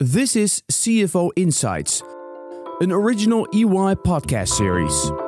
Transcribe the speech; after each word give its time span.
This 0.00 0.36
is 0.36 0.62
CFO 0.70 1.30
Insights, 1.34 2.04
an 2.80 2.92
original 2.92 3.48
EY 3.52 3.96
podcast 3.96 4.50
series. 4.50 5.27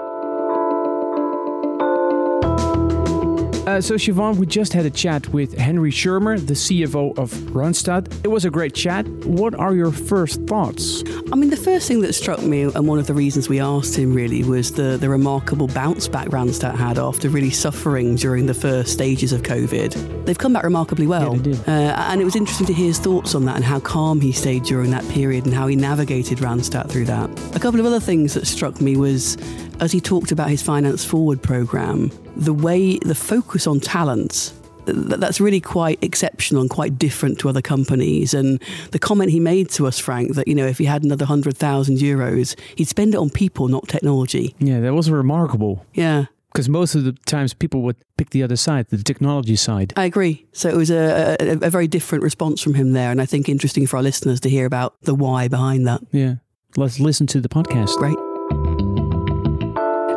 Uh, 3.70 3.80
so, 3.80 3.94
Siobhan, 3.94 4.34
we 4.34 4.46
just 4.46 4.72
had 4.72 4.84
a 4.84 4.91
chat 4.91 5.28
with 5.28 5.57
Henry 5.57 5.92
Schirmer, 5.92 6.41
the 6.41 6.54
CFO 6.54 7.17
of 7.17 7.30
Randstad. 7.54 8.12
It 8.25 8.29
was 8.29 8.45
a 8.45 8.50
great 8.50 8.75
chat. 8.75 9.07
What 9.25 9.54
are 9.54 9.77
your 9.77 9.93
first 9.93 10.43
thoughts? 10.48 11.04
I 11.32 11.36
mean, 11.36 11.50
the 11.50 11.57
first 11.57 11.86
thing 11.86 12.00
that 12.00 12.14
struck 12.14 12.43
me, 12.43 12.62
and 12.62 12.89
one 12.89 12.98
of 12.98 13.07
the 13.07 13.14
reasons 13.14 13.48
we 13.48 13.61
asked 13.61 13.96
him 13.96 14.12
really, 14.12 14.43
was 14.43 14.72
the, 14.72 14.96
the 14.96 15.09
remarkable 15.09 15.68
bounce 15.68 16.09
back 16.09 16.27
Randstad 16.30 16.75
had 16.75 16.98
after 16.98 17.29
really 17.29 17.50
suffering 17.50 18.17
during 18.17 18.46
the 18.46 18.54
first 18.54 18.93
stages 18.93 19.32
of 19.32 19.43
COVID. 19.43 20.27
They've 20.27 20.37
come 20.37 20.52
back 20.52 20.64
remarkably 20.64 21.07
well. 21.07 21.37
Yeah, 21.37 21.43
they 21.43 21.50
did. 21.52 21.68
Uh, 21.68 21.95
and 22.09 22.21
it 22.21 22.25
was 22.25 22.34
interesting 22.34 22.66
to 22.66 22.75
hear 22.75 22.89
his 22.89 22.98
thoughts 22.98 23.37
on 23.37 23.45
that 23.45 23.55
and 23.55 23.64
how 23.64 23.79
calm 23.79 24.21
he 24.21 24.32
stayed 24.32 24.64
during 24.64 24.91
that 24.91 25.09
period 25.11 25.45
and 25.45 25.55
how 25.55 25.68
he 25.68 25.77
navigated 25.77 26.39
Randstad 26.39 26.90
through 26.90 27.04
that. 27.04 27.31
A 27.54 27.61
couple 27.61 27.79
of 27.79 27.87
other 27.87 28.00
things 28.00 28.34
that 28.34 28.48
struck 28.48 28.81
me 28.81 28.96
was 28.96 29.37
as 29.81 29.93
he 29.93 30.00
talked 30.00 30.31
about 30.31 30.50
his 30.50 30.61
Finance 30.61 31.04
Forward 31.04 31.40
program, 31.40 32.10
the 32.40 32.54
way 32.54 32.98
the 32.98 33.14
focus 33.14 33.66
on 33.66 33.78
talent 33.80 34.52
that's 34.86 35.40
really 35.40 35.60
quite 35.60 36.02
exceptional 36.02 36.60
and 36.60 36.70
quite 36.70 36.98
different 36.98 37.38
to 37.38 37.48
other 37.48 37.62
companies. 37.62 38.34
And 38.34 38.62
the 38.90 38.98
comment 38.98 39.30
he 39.30 39.40
made 39.40 39.70
to 39.70 39.86
us, 39.86 39.98
Frank, 39.98 40.34
that 40.34 40.48
you 40.48 40.54
know 40.54 40.66
if 40.66 40.78
he 40.78 40.84
had 40.84 41.04
another 41.04 41.24
hundred 41.24 41.56
thousand 41.56 41.98
euros, 41.98 42.58
he'd 42.76 42.88
spend 42.88 43.14
it 43.14 43.18
on 43.18 43.30
people, 43.30 43.68
not 43.68 43.88
technology. 43.88 44.54
Yeah, 44.58 44.80
that 44.80 44.95
was 44.95 45.10
remarkable. 45.10 45.84
Yeah. 45.95 46.26
Because 46.52 46.68
most 46.68 46.96
of 46.96 47.04
the 47.04 47.12
times 47.26 47.54
people 47.54 47.82
would 47.82 47.95
pick 48.16 48.30
the 48.30 48.42
other 48.42 48.56
side, 48.56 48.88
the 48.88 49.00
technology 49.00 49.54
side. 49.54 49.92
I 49.96 50.04
agree. 50.04 50.46
So 50.52 50.68
it 50.68 50.74
was 50.74 50.90
a, 50.90 51.36
a, 51.38 51.66
a 51.66 51.70
very 51.70 51.86
different 51.86 52.24
response 52.24 52.60
from 52.60 52.74
him 52.74 52.92
there. 52.92 53.12
And 53.12 53.20
I 53.20 53.26
think 53.26 53.48
interesting 53.48 53.86
for 53.86 53.98
our 53.98 54.02
listeners 54.02 54.40
to 54.40 54.50
hear 54.50 54.66
about 54.66 55.00
the 55.02 55.14
why 55.14 55.46
behind 55.46 55.86
that. 55.86 56.00
Yeah. 56.10 56.36
Let's 56.76 56.98
listen 56.98 57.28
to 57.28 57.40
the 57.40 57.48
podcast. 57.48 57.96
Great. 57.98 58.16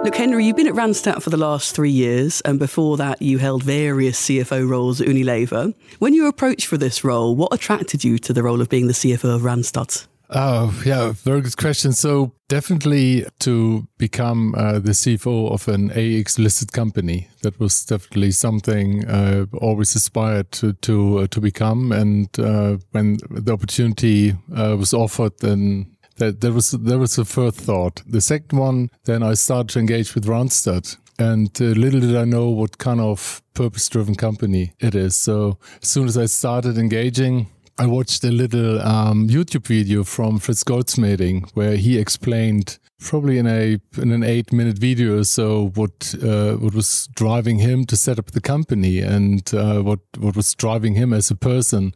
Look, 0.04 0.16
Henry, 0.16 0.46
you've 0.46 0.58
been 0.58 0.68
at 0.68 0.73
Randstad 0.73 1.23
for 1.23 1.30
the 1.30 1.38
last 1.38 1.73
three 1.73 1.90
years, 1.90 2.42
and 2.42 2.59
before 2.59 2.98
that, 2.98 3.22
you 3.22 3.38
held 3.38 3.64
various 3.64 4.20
CFO 4.28 4.68
roles 4.68 5.00
at 5.00 5.08
Unilever. 5.08 5.73
When 6.00 6.14
you 6.14 6.28
approached 6.28 6.66
for 6.66 6.78
this 6.78 7.06
role, 7.06 7.38
what 7.38 7.54
attracted 7.54 8.04
you 8.04 8.18
to 8.18 8.34
the 8.34 8.44
role 8.44 8.60
of 8.60 8.68
being 8.68 8.88
the 8.88 8.94
CFO 8.94 9.34
of 9.36 9.44
Randstad? 9.44 10.06
Oh, 10.30 10.82
yeah, 10.86 11.14
very 11.14 11.40
good 11.40 11.56
question. 11.56 11.94
So, 11.94 12.34
definitely 12.50 13.26
to 13.40 13.88
become 13.98 14.56
uh, 14.56 14.80
the 14.80 14.92
CFO 14.92 15.52
of 15.52 15.70
an 15.70 15.92
AEX 15.92 16.38
listed 16.38 16.73
company, 16.73 17.30
that 17.42 17.58
was 17.58 17.86
definitely 17.86 18.32
something 18.32 19.08
uh, 19.08 19.45
always 19.62 19.95
aspired 19.95 20.52
to 20.54 20.73
to, 20.73 21.20
uh, 21.20 21.28
to 21.28 21.40
become. 21.40 21.94
And 21.94 22.28
uh, 22.38 22.78
when 22.92 23.20
the 23.30 23.54
opportunity 23.54 24.36
uh, 24.54 24.76
was 24.78 24.94
offered, 24.94 25.40
then 25.40 25.92
that 26.17 26.42
there 26.42 26.53
was 26.53 26.72
there 26.72 27.00
was 27.00 27.17
a 27.17 27.25
first 27.25 27.59
thought. 27.59 28.02
The 28.06 28.22
second 28.22 28.58
one, 28.58 28.89
then 29.06 29.23
I 29.23 29.33
started 29.33 29.69
to 29.69 29.80
engage 29.80 30.16
with 30.16 30.25
Randstad. 30.25 30.97
And 31.20 31.50
uh, 31.61 31.66
little 31.66 32.00
did 32.00 32.16
I 32.16 32.25
know 32.25 32.50
what 32.50 32.80
kind 32.80 33.00
of 33.00 33.42
purpose 33.53 33.88
driven 33.88 34.16
company 34.16 34.73
it 34.80 34.95
is. 34.95 35.16
So 35.16 35.58
as 35.81 35.88
soon 35.89 36.08
as 36.08 36.17
I 36.17 36.25
started 36.25 36.78
engaging, 36.78 37.47
I 37.78 37.88
watched 37.88 38.24
a 38.24 38.32
little 38.32 38.80
um, 38.82 39.28
YouTube 39.28 39.66
video 39.66 40.04
from 40.04 40.40
Frits 40.40 40.64
Goldschmeding 40.64 41.50
where 41.56 41.76
he 41.76 41.98
explained 41.98 42.78
probably 43.00 43.40
in 43.40 43.48
a 43.48 43.80
in 43.98 44.12
an 44.12 44.24
eight 44.24 44.54
minute 44.54 44.78
video 44.78 45.20
or 45.20 45.24
so 45.24 45.72
what 45.74 46.14
uh, 46.22 46.54
what 46.54 46.76
was 46.76 47.08
driving 47.16 47.58
him 47.58 47.86
to 47.86 47.98
set 47.98 48.20
up 48.20 48.32
the 48.32 48.42
company 48.42 49.00
and 49.00 49.54
uh, 49.56 49.82
what 49.82 50.00
what 50.20 50.36
was 50.36 50.54
driving 50.54 50.94
him 50.94 51.14
as 51.14 51.32
a 51.32 51.36
person 51.36 51.94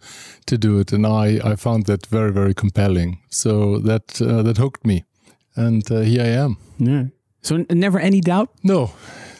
to 0.47 0.57
do 0.57 0.79
it. 0.79 0.91
And 0.91 1.05
I 1.05 1.39
I 1.43 1.55
found 1.55 1.85
that 1.85 2.07
very 2.07 2.33
very 2.33 2.55
compelling. 2.55 3.19
So 3.29 3.77
that 3.79 4.19
uh, 4.19 4.41
that 4.41 4.57
hooked 4.57 4.83
me. 4.85 5.05
And 5.55 5.89
uh, 5.91 6.01
here 6.01 6.23
I 6.23 6.43
am. 6.43 6.57
Yeah. 6.79 7.05
So 7.41 7.65
never 7.69 7.99
any 7.99 8.19
doubt? 8.19 8.49
No 8.63 8.91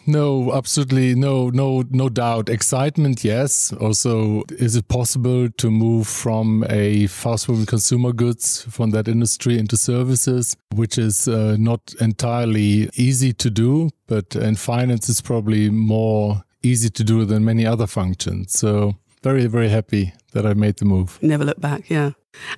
no, 0.07 0.53
absolutely 0.53 1.15
no, 1.15 1.49
no, 1.49 1.83
no 1.89 2.09
doubt. 2.09 2.49
Excitement, 2.49 3.23
yes. 3.23 3.73
Also, 3.73 4.43
is 4.51 4.75
it 4.75 4.87
possible 4.87 5.49
to 5.49 5.71
move 5.71 6.07
from 6.07 6.65
a 6.69 7.07
fast-moving 7.07 7.65
consumer 7.65 8.13
goods 8.13 8.63
from 8.63 8.91
that 8.91 9.07
industry 9.07 9.57
into 9.57 9.77
services, 9.77 10.55
which 10.73 10.97
is 10.97 11.27
uh, 11.27 11.55
not 11.59 11.93
entirely 11.99 12.89
easy 12.95 13.33
to 13.33 13.49
do, 13.49 13.89
but 14.07 14.35
in 14.35 14.55
finance 14.55 15.09
is 15.09 15.21
probably 15.21 15.69
more 15.69 16.43
easy 16.63 16.89
to 16.89 17.03
do 17.03 17.25
than 17.25 17.43
many 17.45 17.65
other 17.65 17.87
functions. 17.87 18.57
So, 18.57 18.95
very, 19.23 19.47
very 19.47 19.69
happy 19.69 20.13
that 20.33 20.45
I 20.45 20.53
made 20.53 20.77
the 20.77 20.85
move. 20.85 21.19
Never 21.21 21.43
look 21.43 21.59
back, 21.59 21.89
yeah. 21.89 22.11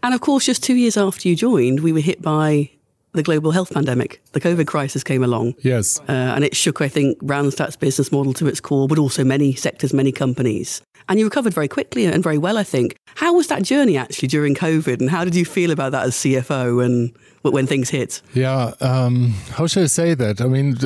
And 0.03 0.13
of 0.13 0.21
course, 0.21 0.45
just 0.45 0.63
two 0.63 0.75
years 0.75 0.97
after 0.97 1.27
you 1.29 1.35
joined, 1.35 1.79
we 1.79 1.93
were 1.93 1.99
hit 1.99 2.21
by 2.21 2.71
the 3.13 3.23
global 3.23 3.51
health 3.51 3.73
pandemic, 3.73 4.21
the 4.33 4.39
COVID 4.39 4.67
crisis 4.67 5.03
came 5.03 5.23
along. 5.23 5.55
Yes. 5.59 5.99
Uh, 6.01 6.11
and 6.11 6.43
it 6.43 6.55
shook, 6.55 6.81
I 6.81 6.87
think, 6.87 7.17
Randstad's 7.19 7.75
business 7.75 8.11
model 8.11 8.33
to 8.33 8.47
its 8.47 8.59
core, 8.59 8.87
but 8.87 8.99
also 8.99 9.23
many 9.23 9.53
sectors, 9.55 9.93
many 9.93 10.11
companies. 10.11 10.81
And 11.07 11.17
you 11.17 11.25
recovered 11.25 11.53
very 11.53 11.67
quickly 11.67 12.05
and 12.05 12.23
very 12.23 12.37
well, 12.37 12.57
I 12.57 12.63
think. 12.63 12.95
How 13.15 13.33
was 13.33 13.47
that 13.47 13.63
journey 13.63 13.97
actually 13.97 14.27
during 14.27 14.53
COVID? 14.53 14.99
And 14.99 15.09
how 15.09 15.25
did 15.25 15.35
you 15.35 15.43
feel 15.43 15.71
about 15.71 15.91
that 15.91 16.05
as 16.05 16.15
CFO 16.15 16.85
and 16.85 17.17
when 17.41 17.65
things 17.65 17.89
hit? 17.89 18.21
Yeah, 18.33 18.73
um, 18.79 19.33
how 19.51 19.65
should 19.65 19.83
I 19.83 19.87
say 19.87 20.13
that? 20.13 20.39
I 20.39 20.45
mean, 20.45 20.77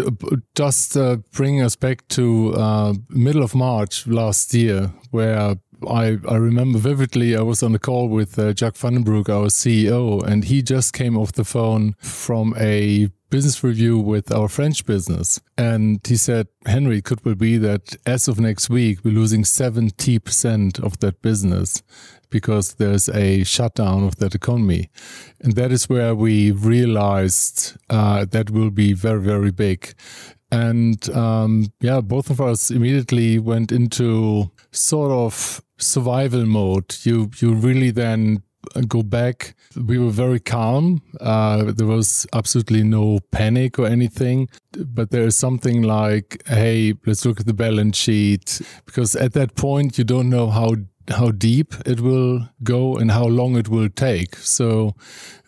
just 0.55 0.95
uh, 0.95 1.17
bring 1.33 1.61
us 1.61 1.75
back 1.75 2.07
to 2.09 2.53
uh, 2.53 2.93
middle 3.09 3.43
of 3.43 3.53
March 3.53 4.07
last 4.07 4.53
year, 4.53 4.93
where 5.11 5.57
I, 5.87 6.17
I 6.27 6.35
remember 6.35 6.79
vividly 6.79 7.35
I 7.35 7.41
was 7.41 7.63
on 7.63 7.75
a 7.75 7.79
call 7.79 8.07
with 8.07 8.37
uh, 8.37 8.53
Jacques 8.53 8.77
van 8.77 8.93
den 8.93 9.03
Broek, 9.03 9.29
our 9.29 9.47
CEO, 9.47 10.23
and 10.23 10.43
he 10.45 10.61
just 10.61 10.93
came 10.93 11.17
off 11.17 11.31
the 11.33 11.43
phone 11.43 11.95
from 11.99 12.53
a 12.57 13.09
business 13.29 13.63
review 13.63 13.97
with 13.97 14.31
our 14.31 14.47
French 14.47 14.85
business. 14.85 15.41
And 15.57 15.99
he 16.05 16.17
said, 16.17 16.47
Henry, 16.67 17.01
could 17.01 17.25
well 17.25 17.33
be 17.33 17.57
that 17.57 17.95
as 18.05 18.27
of 18.27 18.39
next 18.39 18.69
week, 18.69 18.99
we're 19.03 19.13
losing 19.15 19.41
70% 19.41 20.79
of 20.79 20.99
that 20.99 21.21
business 21.23 21.81
because 22.29 22.75
there's 22.75 23.09
a 23.09 23.43
shutdown 23.43 24.03
of 24.03 24.17
that 24.17 24.35
economy. 24.35 24.89
And 25.39 25.53
that 25.53 25.71
is 25.71 25.89
where 25.89 26.13
we 26.13 26.51
realized 26.51 27.75
uh, 27.89 28.25
that 28.25 28.49
will 28.51 28.71
be 28.71 28.93
very, 28.93 29.21
very 29.21 29.51
big. 29.51 29.95
And 30.53 31.09
um, 31.09 31.71
yeah, 31.81 32.01
both 32.01 32.29
of 32.29 32.39
us 32.39 32.69
immediately 32.69 33.39
went 33.39 33.71
into 33.71 34.51
sort 34.71 35.11
of 35.11 35.61
survival 35.77 36.45
mode. 36.45 36.95
You 37.03 37.31
you 37.41 37.53
really 37.53 37.91
then 37.91 38.43
go 38.87 39.03
back. 39.03 39.55
We 39.75 39.97
were 39.97 40.11
very 40.11 40.39
calm. 40.39 41.01
Uh, 41.19 41.73
there 41.77 41.87
was 41.87 42.27
absolutely 42.31 42.83
no 42.83 43.19
panic 43.31 43.79
or 43.79 43.87
anything. 43.87 44.49
But 44.71 45.09
there 45.09 45.27
is 45.27 45.37
something 45.37 45.81
like, 45.83 46.43
hey, 46.47 46.93
let's 47.05 47.25
look 47.25 47.39
at 47.39 47.45
the 47.45 47.53
balance 47.53 47.97
sheet, 47.97 48.61
because 48.85 49.15
at 49.15 49.33
that 49.33 49.55
point 49.55 49.97
you 49.97 50.03
don't 50.03 50.29
know 50.29 50.49
how 50.49 50.75
how 51.09 51.31
deep 51.31 51.73
it 51.85 51.99
will 51.99 52.49
go 52.63 52.97
and 52.97 53.11
how 53.11 53.25
long 53.25 53.57
it 53.57 53.67
will 53.67 53.89
take. 53.89 54.35
So 54.37 54.95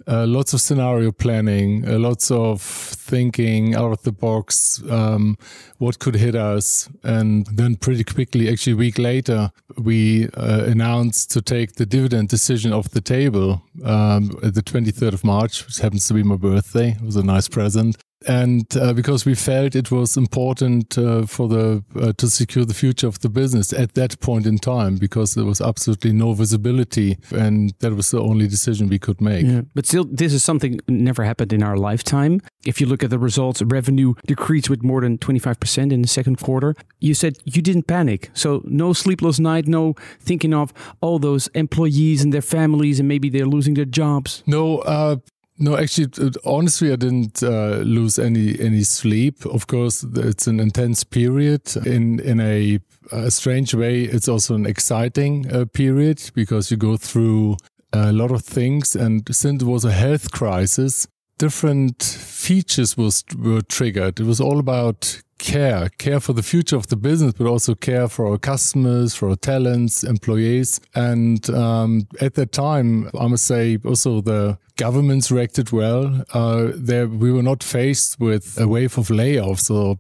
uh, 0.08 0.26
lots 0.28 0.54
of 0.54 0.62
scenario 0.62 1.12
planning, 1.12 1.88
uh, 1.88 1.98
lots 1.98 2.30
of 2.30 2.62
thinking 2.62 3.74
out 3.74 3.92
of 3.92 4.04
the 4.04 4.12
box, 4.12 4.82
um, 4.90 5.38
what 5.78 6.00
could 6.00 6.16
hit 6.16 6.36
us. 6.36 6.90
And 7.04 7.48
then 7.48 7.76
pretty 7.76 8.04
quickly, 8.04 8.50
actually 8.50 8.74
a 8.74 8.78
week 8.78 8.98
later, 8.98 9.52
we 9.78 10.30
uh, 10.36 10.66
announced 10.66 11.32
to 11.32 11.42
take 11.42 11.74
the 11.74 11.86
dividend 11.86 12.30
decision 12.30 12.72
off 12.74 12.90
the 12.90 13.02
table 13.02 13.64
um, 13.84 14.28
the 14.42 14.64
23rd 14.64 15.14
of 15.14 15.24
March, 15.24 15.66
which 15.66 15.80
happens 15.80 16.08
to 16.08 16.14
be 16.14 16.24
my 16.24 16.36
birthday. 16.36 16.90
It 16.90 17.02
was 17.02 17.16
a 17.16 17.24
nice 17.24 17.48
present 17.48 17.98
and 18.28 18.66
uh, 18.78 18.94
because 18.94 19.26
we 19.26 19.36
felt 19.36 19.76
it 19.76 19.92
was 19.92 20.18
important 20.18 20.98
uh, 20.98 21.26
for 21.26 21.48
the 21.48 21.84
uh, 22.00 22.14
to 22.18 22.30
secure 22.30 22.66
the 22.66 22.74
future 22.74 23.08
of 23.08 23.20
the 23.20 23.30
business 23.30 23.74
at 23.74 23.94
that 23.94 24.20
point 24.20 24.46
in 24.46 24.58
time 24.58 24.98
because 24.98 25.36
there 25.36 25.46
was 25.46 25.62
absolutely 25.62 26.12
no 26.12 26.34
visibility 26.34 27.18
and 27.32 27.74
that 27.80 27.94
was 27.94 28.12
the 28.12 28.22
only 28.22 28.48
decision 28.48 28.88
we 28.90 29.00
could 29.00 29.22
make. 29.22 29.46
Yeah. 29.46 29.62
but 29.74 29.86
still 29.86 30.06
this 30.06 30.34
is 30.34 30.44
something 30.44 30.80
never 30.88 31.24
happened 31.24 31.54
in 31.54 31.64
our 31.64 31.78
lifetime. 31.78 32.42
If 32.66 32.82
you 32.82 32.88
look 32.88 33.04
at 33.04 33.10
the 33.10 33.20
results 33.20 33.62
revenue 33.62 34.14
decreased 34.26 34.70
with 34.70 34.84
more 34.84 35.02
than 35.02 35.18
25% 35.18 35.92
in 35.92 36.02
the 36.02 36.08
second 36.08 36.38
quarter. 36.40 36.76
You 37.00 37.14
said 37.14 37.38
you 37.44 37.62
didn't 37.62 37.88
panic. 37.88 38.32
So 38.34 38.62
no 38.66 38.94
sleepless 38.94 39.40
night 39.40 39.68
no 39.68 39.94
thinking 40.20 40.54
of 40.54 40.74
all 41.02 41.20
those 41.20 41.48
employees 41.50 42.24
and 42.24 42.34
their 42.34 42.42
families 42.42 43.00
and 43.00 43.08
maybe 43.08 43.30
they're 43.30 43.46
losing 43.46 43.76
their 43.76 43.86
jobs. 43.86 44.44
No 44.46 44.80
uh, 44.80 45.18
no, 45.58 45.78
actually, 45.78 46.10
honestly, 46.44 46.92
I 46.92 46.98
didn't 46.98 47.42
uh, 47.42 47.78
lose 47.84 48.20
any 48.20 48.60
any 48.60 48.84
sleep. 48.84 49.46
Of 49.46 49.68
course, 49.68 50.04
it's 50.04 50.48
an 50.48 50.60
intense 50.60 51.04
period. 51.04 51.76
In 51.86 52.20
in 52.20 52.40
a, 52.40 52.80
a 53.12 53.32
strange 53.32 53.74
way, 53.74 54.04
it's 54.04 54.28
also 54.28 54.56
an 54.56 54.66
exciting 54.66 55.50
uh, 55.52 55.66
period 55.66 56.32
because 56.34 56.72
you 56.72 56.78
go 56.78 56.98
through 56.98 57.58
a 57.94 58.12
lot 58.12 58.32
of 58.32 58.44
things. 58.44 58.96
And 58.96 59.24
since 59.34 59.64
it 59.64 59.66
was 59.66 59.86
a 59.86 59.92
health 59.94 60.32
crisis, 60.32 61.08
different 61.38 62.04
features 62.04 62.98
was 62.98 63.24
were 63.38 63.62
triggered. 63.62 64.20
It 64.20 64.26
was 64.26 64.42
all 64.42 64.60
about 64.60 65.22
care, 65.38 65.90
care 65.98 66.20
for 66.20 66.34
the 66.34 66.44
future 66.44 66.76
of 66.76 66.88
the 66.88 66.96
business, 66.96 67.34
but 67.34 67.48
also 67.48 67.76
care 67.76 68.08
for 68.08 68.28
our 68.28 68.38
customers, 68.38 69.16
for 69.16 69.30
our 69.30 69.36
talents, 69.36 70.04
employees. 70.04 70.80
And 70.94 71.50
um, 71.50 72.08
at 72.22 72.36
that 72.36 72.52
time, 72.52 73.10
I 73.20 73.28
must 73.28 73.46
say, 73.46 73.78
also 73.86 74.22
the 74.22 74.58
governments 74.78 75.32
reacted 75.32 75.72
well. 75.72 76.24
Uh, 76.34 76.72
there, 76.76 77.08
we 77.08 77.32
were 77.32 77.44
not 77.44 77.64
faced 77.64 78.20
with 78.20 78.60
a 78.60 78.68
wave 78.68 78.98
of 78.98 79.10
layoffs, 79.10 79.70
or 79.70 79.98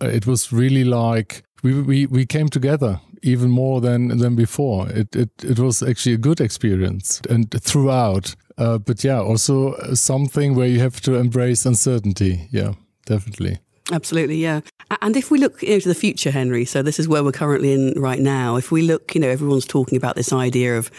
uh, 0.00 0.06
it 0.06 0.26
was 0.26 0.52
really 0.52 0.84
like 0.84 1.42
we 1.62 1.80
we, 1.82 2.06
we 2.06 2.26
came 2.26 2.48
together 2.48 3.00
even 3.22 3.50
more 3.50 3.80
than 3.80 4.18
than 4.18 4.36
before. 4.36 4.88
It 4.88 5.14
it 5.16 5.30
it 5.42 5.58
was 5.58 5.82
actually 5.82 6.14
a 6.14 6.18
good 6.18 6.40
experience 6.40 7.20
and 7.28 7.50
throughout. 7.50 8.36
Uh, 8.56 8.78
but 8.78 9.04
yeah, 9.04 9.20
also 9.20 9.74
something 9.94 10.56
where 10.56 10.66
you 10.66 10.80
have 10.80 11.00
to 11.00 11.14
embrace 11.14 11.64
uncertainty. 11.64 12.48
Yeah, 12.50 12.72
definitely. 13.06 13.58
Absolutely, 13.90 14.36
yeah. 14.36 14.60
And 15.02 15.16
if 15.16 15.30
we 15.30 15.38
look 15.38 15.62
you 15.62 15.70
know, 15.70 15.80
to 15.80 15.88
the 15.88 15.94
future, 15.94 16.30
Henry, 16.30 16.64
so 16.64 16.82
this 16.82 16.98
is 16.98 17.08
where 17.08 17.24
we're 17.24 17.32
currently 17.32 17.72
in 17.72 17.94
right 17.96 18.18
now. 18.18 18.56
If 18.56 18.70
we 18.70 18.82
look, 18.82 19.14
you 19.14 19.20
know, 19.20 19.28
everyone's 19.28 19.66
talking 19.66 19.96
about 19.96 20.16
this 20.16 20.32
idea 20.32 20.76
of 20.76 20.90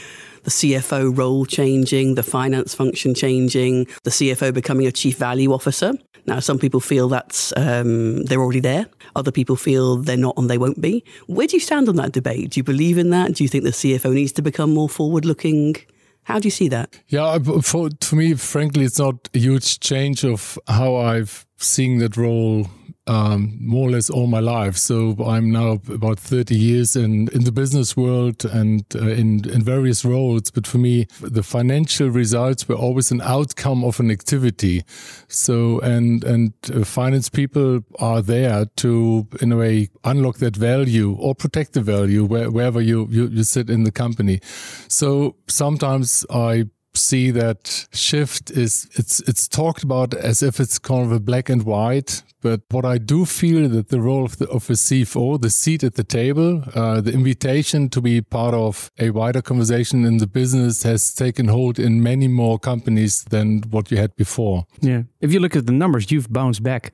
the 0.43 0.49
CFO 0.49 1.15
role 1.15 1.45
changing, 1.45 2.15
the 2.15 2.23
finance 2.23 2.73
function 2.73 3.13
changing, 3.13 3.85
the 4.03 4.09
CFO 4.09 4.53
becoming 4.53 4.87
a 4.87 4.91
chief 4.91 5.17
value 5.17 5.53
officer. 5.53 5.93
Now, 6.25 6.39
some 6.39 6.59
people 6.59 6.79
feel 6.79 7.09
that's 7.09 7.53
um, 7.57 8.23
they're 8.25 8.41
already 8.41 8.59
there. 8.59 8.87
Other 9.15 9.31
people 9.31 9.55
feel 9.55 9.97
they're 9.97 10.17
not 10.17 10.37
and 10.37 10.49
they 10.49 10.57
won't 10.57 10.81
be. 10.81 11.03
Where 11.27 11.47
do 11.47 11.55
you 11.55 11.59
stand 11.59 11.89
on 11.89 11.95
that 11.95 12.11
debate? 12.11 12.51
Do 12.51 12.59
you 12.59 12.63
believe 12.63 12.97
in 12.97 13.09
that? 13.09 13.33
Do 13.33 13.43
you 13.43 13.47
think 13.47 13.63
the 13.63 13.71
CFO 13.71 14.13
needs 14.13 14.31
to 14.33 14.41
become 14.41 14.73
more 14.73 14.89
forward 14.89 15.25
looking? 15.25 15.75
How 16.23 16.37
do 16.37 16.45
you 16.45 16.51
see 16.51 16.67
that? 16.69 16.99
Yeah, 17.07 17.39
for, 17.63 17.89
for 17.99 18.15
me, 18.15 18.35
frankly, 18.35 18.85
it's 18.85 18.99
not 18.99 19.29
a 19.33 19.39
huge 19.39 19.79
change 19.79 20.23
of 20.23 20.59
how 20.67 20.95
I've 20.95 21.47
seen 21.57 21.97
that 21.99 22.15
role 22.15 22.67
um, 23.09 23.57
more 23.59 23.87
or 23.87 23.91
less 23.91 24.09
all 24.11 24.27
my 24.27 24.39
life. 24.39 24.77
So 24.77 25.15
I'm 25.25 25.51
now 25.51 25.79
about 25.89 26.19
30 26.19 26.55
years 26.55 26.95
in, 26.95 27.27
in 27.29 27.43
the 27.43 27.51
business 27.51 27.97
world 27.97 28.45
and 28.45 28.85
uh, 28.93 28.99
in, 28.99 29.49
in 29.49 29.63
various 29.63 30.05
roles. 30.05 30.51
But 30.51 30.67
for 30.67 30.77
me, 30.77 31.07
the 31.19 31.41
financial 31.41 32.09
results 32.09 32.69
were 32.69 32.75
always 32.75 33.09
an 33.09 33.21
outcome 33.21 33.83
of 33.83 33.99
an 33.99 34.11
activity. 34.11 34.83
So, 35.27 35.79
and, 35.79 36.23
and 36.23 36.53
uh, 36.71 36.83
finance 36.83 37.29
people 37.29 37.83
are 37.99 38.21
there 38.21 38.65
to, 38.77 39.27
in 39.41 39.51
a 39.51 39.57
way, 39.57 39.89
unlock 40.03 40.37
that 40.37 40.55
value 40.55 41.17
or 41.19 41.33
protect 41.33 41.73
the 41.73 41.81
value 41.81 42.23
where, 42.23 42.51
wherever 42.51 42.79
you, 42.79 43.07
you, 43.09 43.27
you 43.27 43.43
sit 43.43 43.71
in 43.71 43.85
the 43.85 43.91
company. 43.91 44.39
So 44.87 45.35
sometimes 45.47 46.27
I 46.29 46.65
see 46.93 47.31
that 47.31 47.87
shift 47.93 48.51
is 48.51 48.89
it's 48.93 49.19
it's 49.21 49.47
talked 49.47 49.83
about 49.83 50.13
as 50.13 50.41
if 50.41 50.59
it's 50.59 50.79
kind 50.79 51.05
of 51.05 51.11
a 51.11 51.19
black 51.19 51.49
and 51.49 51.63
white 51.63 52.23
but 52.41 52.61
what 52.69 52.85
I 52.85 52.97
do 52.97 53.25
feel 53.25 53.67
that 53.69 53.89
the 53.89 53.99
role 53.99 54.23
of, 54.23 54.37
the, 54.37 54.47
of 54.49 54.69
a 54.69 54.73
CFO, 54.73 55.41
the 55.41 55.49
seat 55.49 55.83
at 55.83 55.95
the 55.95 56.03
table, 56.03 56.63
uh, 56.73 57.01
the 57.01 57.11
invitation 57.11 57.89
to 57.89 58.01
be 58.01 58.21
part 58.21 58.53
of 58.53 58.91
a 58.97 59.09
wider 59.09 59.41
conversation 59.41 60.05
in 60.05 60.17
the 60.17 60.27
business 60.27 60.83
has 60.83 61.13
taken 61.13 61.49
hold 61.49 61.79
in 61.79 62.01
many 62.01 62.27
more 62.27 62.57
companies 62.57 63.25
than 63.25 63.61
what 63.69 63.91
you 63.91 63.97
had 63.97 64.15
before. 64.15 64.65
Yeah. 64.79 65.03
If 65.19 65.33
you 65.33 65.39
look 65.39 65.55
at 65.55 65.65
the 65.65 65.73
numbers, 65.73 66.11
you've 66.11 66.31
bounced 66.31 66.63
back 66.63 66.93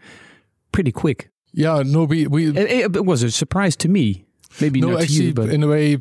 pretty 0.72 0.92
quick. 0.92 1.30
Yeah, 1.54 1.84
no, 1.86 2.04
we, 2.04 2.28
we 2.28 2.50
it, 2.50 2.96
it 2.96 3.06
was 3.06 3.24
a 3.24 3.32
surprise 3.32 3.76
to 3.78 3.88
me. 3.88 4.26
Maybe 4.60 4.80
no, 4.80 4.92
not 4.92 5.04
actually, 5.04 5.26
you, 5.26 5.34
but 5.34 5.50
in 5.50 5.64
a 5.64 5.68
way, 5.68 5.98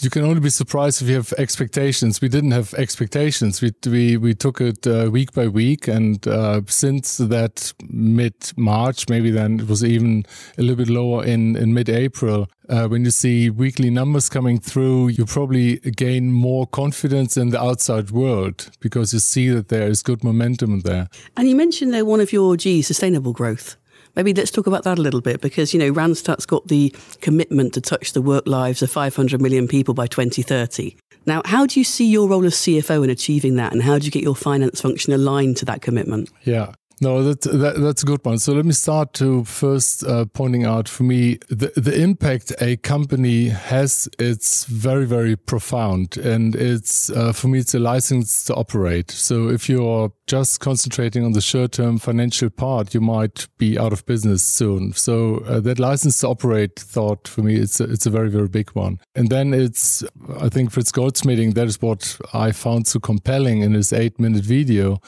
you 0.00 0.10
can 0.10 0.24
only 0.24 0.40
be 0.40 0.50
surprised 0.50 1.02
if 1.02 1.08
you 1.08 1.16
have 1.16 1.32
expectations. 1.38 2.20
We 2.20 2.28
didn't 2.28 2.50
have 2.50 2.74
expectations. 2.74 3.62
We 3.62 3.72
we 3.86 4.16
we 4.16 4.34
took 4.34 4.60
it 4.60 4.86
uh, 4.86 5.10
week 5.10 5.32
by 5.32 5.48
week, 5.48 5.88
and 5.88 6.26
uh, 6.26 6.62
since 6.66 7.18
that 7.18 7.72
mid 7.88 8.34
March, 8.56 9.08
maybe 9.08 9.30
then 9.30 9.60
it 9.60 9.68
was 9.68 9.84
even 9.84 10.24
a 10.56 10.62
little 10.62 10.76
bit 10.76 10.88
lower 10.88 11.24
in 11.24 11.56
in 11.56 11.74
mid 11.74 11.88
April. 11.88 12.48
Uh, 12.68 12.86
when 12.86 13.04
you 13.04 13.10
see 13.10 13.48
weekly 13.48 13.88
numbers 13.88 14.28
coming 14.28 14.58
through, 14.58 15.08
you 15.08 15.24
probably 15.24 15.78
gain 15.96 16.32
more 16.32 16.66
confidence 16.66 17.36
in 17.36 17.48
the 17.48 17.60
outside 17.60 18.10
world 18.10 18.70
because 18.80 19.14
you 19.14 19.18
see 19.18 19.48
that 19.48 19.68
there 19.68 19.88
is 19.88 20.02
good 20.02 20.22
momentum 20.22 20.80
there. 20.80 21.08
And 21.36 21.48
you 21.48 21.56
mentioned 21.56 21.94
there 21.94 22.04
one 22.04 22.20
of 22.20 22.30
your 22.30 22.56
G, 22.58 22.82
sustainable 22.82 23.32
growth. 23.32 23.76
Maybe 24.18 24.34
let's 24.34 24.50
talk 24.50 24.66
about 24.66 24.82
that 24.82 24.98
a 24.98 25.00
little 25.00 25.20
bit 25.20 25.40
because, 25.40 25.72
you 25.72 25.78
know, 25.78 25.92
Randstad's 25.92 26.44
got 26.44 26.66
the 26.66 26.92
commitment 27.20 27.72
to 27.74 27.80
touch 27.80 28.14
the 28.14 28.20
work 28.20 28.48
lives 28.48 28.82
of 28.82 28.90
500 28.90 29.40
million 29.40 29.68
people 29.68 29.94
by 29.94 30.08
2030. 30.08 30.96
Now, 31.24 31.40
how 31.44 31.66
do 31.66 31.78
you 31.78 31.84
see 31.84 32.04
your 32.04 32.28
role 32.28 32.44
as 32.44 32.56
CFO 32.56 33.04
in 33.04 33.10
achieving 33.10 33.54
that 33.56 33.72
and 33.72 33.80
how 33.80 33.96
do 33.96 34.06
you 34.06 34.10
get 34.10 34.24
your 34.24 34.34
finance 34.34 34.80
function 34.80 35.12
aligned 35.12 35.56
to 35.58 35.64
that 35.66 35.82
commitment? 35.82 36.30
Yeah. 36.42 36.72
No, 37.00 37.22
that, 37.22 37.42
that, 37.42 37.76
that's 37.80 38.02
a 38.02 38.06
good 38.06 38.24
one. 38.24 38.38
So 38.38 38.52
let 38.52 38.64
me 38.64 38.72
start 38.72 39.12
to 39.14 39.44
first 39.44 40.04
uh, 40.04 40.24
pointing 40.26 40.64
out 40.64 40.88
for 40.88 41.04
me 41.04 41.38
the, 41.48 41.72
the 41.76 42.00
impact 42.00 42.52
a 42.60 42.76
company 42.76 43.48
has. 43.48 44.08
It's 44.18 44.64
very 44.64 45.06
very 45.06 45.36
profound, 45.36 46.16
and 46.16 46.56
it's 46.56 47.10
uh, 47.10 47.32
for 47.32 47.48
me 47.48 47.60
it's 47.60 47.74
a 47.74 47.78
license 47.78 48.44
to 48.44 48.54
operate. 48.54 49.12
So 49.12 49.48
if 49.48 49.68
you're 49.68 50.12
just 50.26 50.58
concentrating 50.60 51.24
on 51.24 51.32
the 51.32 51.40
short 51.40 51.72
term 51.72 51.98
financial 51.98 52.50
part, 52.50 52.94
you 52.94 53.00
might 53.00 53.46
be 53.58 53.78
out 53.78 53.92
of 53.92 54.04
business 54.06 54.42
soon. 54.42 54.92
So 54.92 55.38
uh, 55.46 55.60
that 55.60 55.78
license 55.78 56.18
to 56.20 56.28
operate 56.28 56.76
thought 56.76 57.28
for 57.28 57.42
me 57.42 57.56
it's 57.56 57.80
a, 57.80 57.84
it's 57.84 58.06
a 58.06 58.10
very 58.10 58.28
very 58.28 58.48
big 58.48 58.70
one. 58.70 58.98
And 59.14 59.30
then 59.30 59.54
it's 59.54 60.02
I 60.40 60.48
think 60.48 60.72
Frits 60.72 60.92
Goldschmeding 60.92 61.54
that 61.54 61.68
is 61.68 61.80
what 61.80 62.18
I 62.34 62.50
found 62.50 62.88
so 62.88 62.98
compelling 62.98 63.60
in 63.60 63.74
his 63.74 63.92
eight 63.92 64.18
minute 64.18 64.44
video 64.44 65.00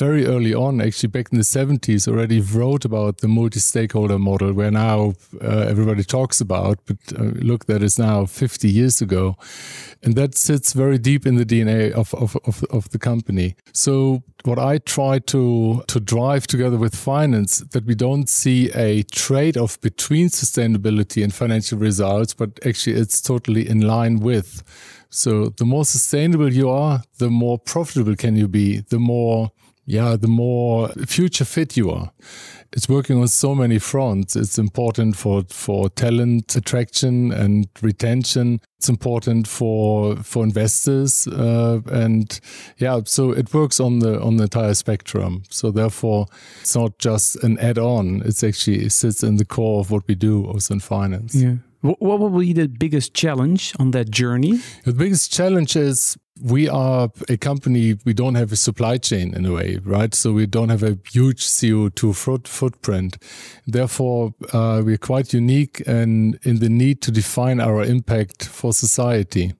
very 0.00 0.24
early 0.26 0.54
on, 0.54 0.80
actually 0.80 1.10
back 1.10 1.30
in 1.30 1.36
the 1.36 1.44
70s, 1.44 2.08
already 2.08 2.40
wrote 2.40 2.86
about 2.86 3.18
the 3.18 3.28
multi 3.28 3.60
stakeholder 3.60 4.18
model, 4.18 4.54
where 4.54 4.70
now 4.70 5.12
uh, 5.42 5.66
everybody 5.68 6.02
talks 6.02 6.40
about. 6.40 6.78
But 6.86 6.96
uh, 7.18 7.24
look, 7.50 7.66
that 7.66 7.82
is 7.82 7.98
now 7.98 8.24
50 8.24 8.66
years 8.66 9.02
ago. 9.02 9.36
And 10.02 10.14
that 10.14 10.34
sits 10.34 10.72
very 10.72 10.96
deep 10.96 11.26
in 11.26 11.34
the 11.36 11.44
DNA 11.44 11.92
of, 11.92 12.14
of, 12.14 12.34
of, 12.46 12.64
of 12.70 12.88
the 12.88 12.98
company. 12.98 13.56
So, 13.74 14.22
what 14.44 14.58
I 14.58 14.78
try 14.78 15.18
to, 15.18 15.84
to 15.86 16.00
drive 16.00 16.46
together 16.46 16.78
with 16.78 16.94
finance, 16.94 17.58
that 17.58 17.84
we 17.84 17.94
don't 17.94 18.26
see 18.26 18.70
a 18.70 19.02
trade 19.02 19.58
off 19.58 19.78
between 19.82 20.30
sustainability 20.30 21.22
and 21.22 21.34
financial 21.34 21.78
results, 21.78 22.32
but 22.32 22.58
actually 22.64 22.96
it's 22.96 23.20
totally 23.20 23.68
in 23.68 23.82
line 23.82 24.20
with. 24.20 24.62
So, 25.10 25.50
the 25.58 25.66
more 25.66 25.84
sustainable 25.84 26.50
you 26.50 26.70
are, 26.70 27.02
the 27.18 27.28
more 27.28 27.58
profitable 27.58 28.16
can 28.16 28.36
you 28.36 28.48
be, 28.48 28.80
the 28.80 28.98
more 28.98 29.50
yeah, 29.86 30.16
the 30.16 30.28
more 30.28 30.88
future 31.06 31.44
fit 31.44 31.76
you 31.76 31.90
are. 31.90 32.12
It's 32.72 32.88
working 32.88 33.20
on 33.20 33.26
so 33.26 33.54
many 33.54 33.80
fronts. 33.80 34.36
It's 34.36 34.56
important 34.56 35.16
for, 35.16 35.42
for 35.48 35.88
talent 35.90 36.54
attraction 36.54 37.32
and 37.32 37.68
retention. 37.82 38.60
It's 38.78 38.88
important 38.88 39.48
for 39.48 40.16
for 40.16 40.44
investors, 40.44 41.26
uh, 41.26 41.80
and 41.90 42.40
yeah, 42.78 43.00
so 43.04 43.32
it 43.32 43.52
works 43.52 43.80
on 43.80 43.98
the 43.98 44.20
on 44.22 44.36
the 44.36 44.44
entire 44.44 44.74
spectrum. 44.74 45.42
So 45.50 45.70
therefore, 45.70 46.26
it's 46.60 46.74
not 46.74 46.98
just 46.98 47.36
an 47.42 47.58
add-on. 47.58 48.22
It's 48.24 48.42
actually 48.42 48.84
it 48.84 48.92
sits 48.92 49.22
in 49.22 49.36
the 49.36 49.44
core 49.44 49.80
of 49.80 49.90
what 49.90 50.06
we 50.08 50.14
do 50.14 50.46
also 50.46 50.74
in 50.74 50.80
finance. 50.80 51.34
Yeah. 51.34 51.56
What 51.82 52.20
will 52.20 52.38
be 52.38 52.52
the 52.52 52.68
biggest 52.68 53.14
challenge 53.14 53.74
on 53.78 53.92
that 53.92 54.10
journey? 54.10 54.60
The 54.84 54.92
biggest 54.92 55.32
challenge 55.32 55.76
is 55.76 56.18
we 56.42 56.68
are 56.68 57.10
a 57.28 57.38
company, 57.38 57.96
we 58.04 58.12
don't 58.12 58.34
have 58.34 58.52
a 58.52 58.56
supply 58.56 58.98
chain 58.98 59.34
in 59.34 59.46
a 59.46 59.52
way, 59.52 59.78
right? 59.82 60.14
So 60.14 60.32
we 60.32 60.46
don't 60.46 60.68
have 60.68 60.82
a 60.82 60.98
huge 61.10 61.42
CO2 61.42 62.14
foot, 62.14 62.46
footprint. 62.46 63.16
Therefore, 63.66 64.34
uh, 64.52 64.82
we're 64.84 64.98
quite 64.98 65.32
unique 65.32 65.80
in, 65.80 66.38
in 66.42 66.58
the 66.58 66.68
need 66.68 67.00
to 67.02 67.10
define 67.10 67.60
our 67.60 67.82
impact 67.82 68.46
for 68.46 68.74
society. 68.74 69.54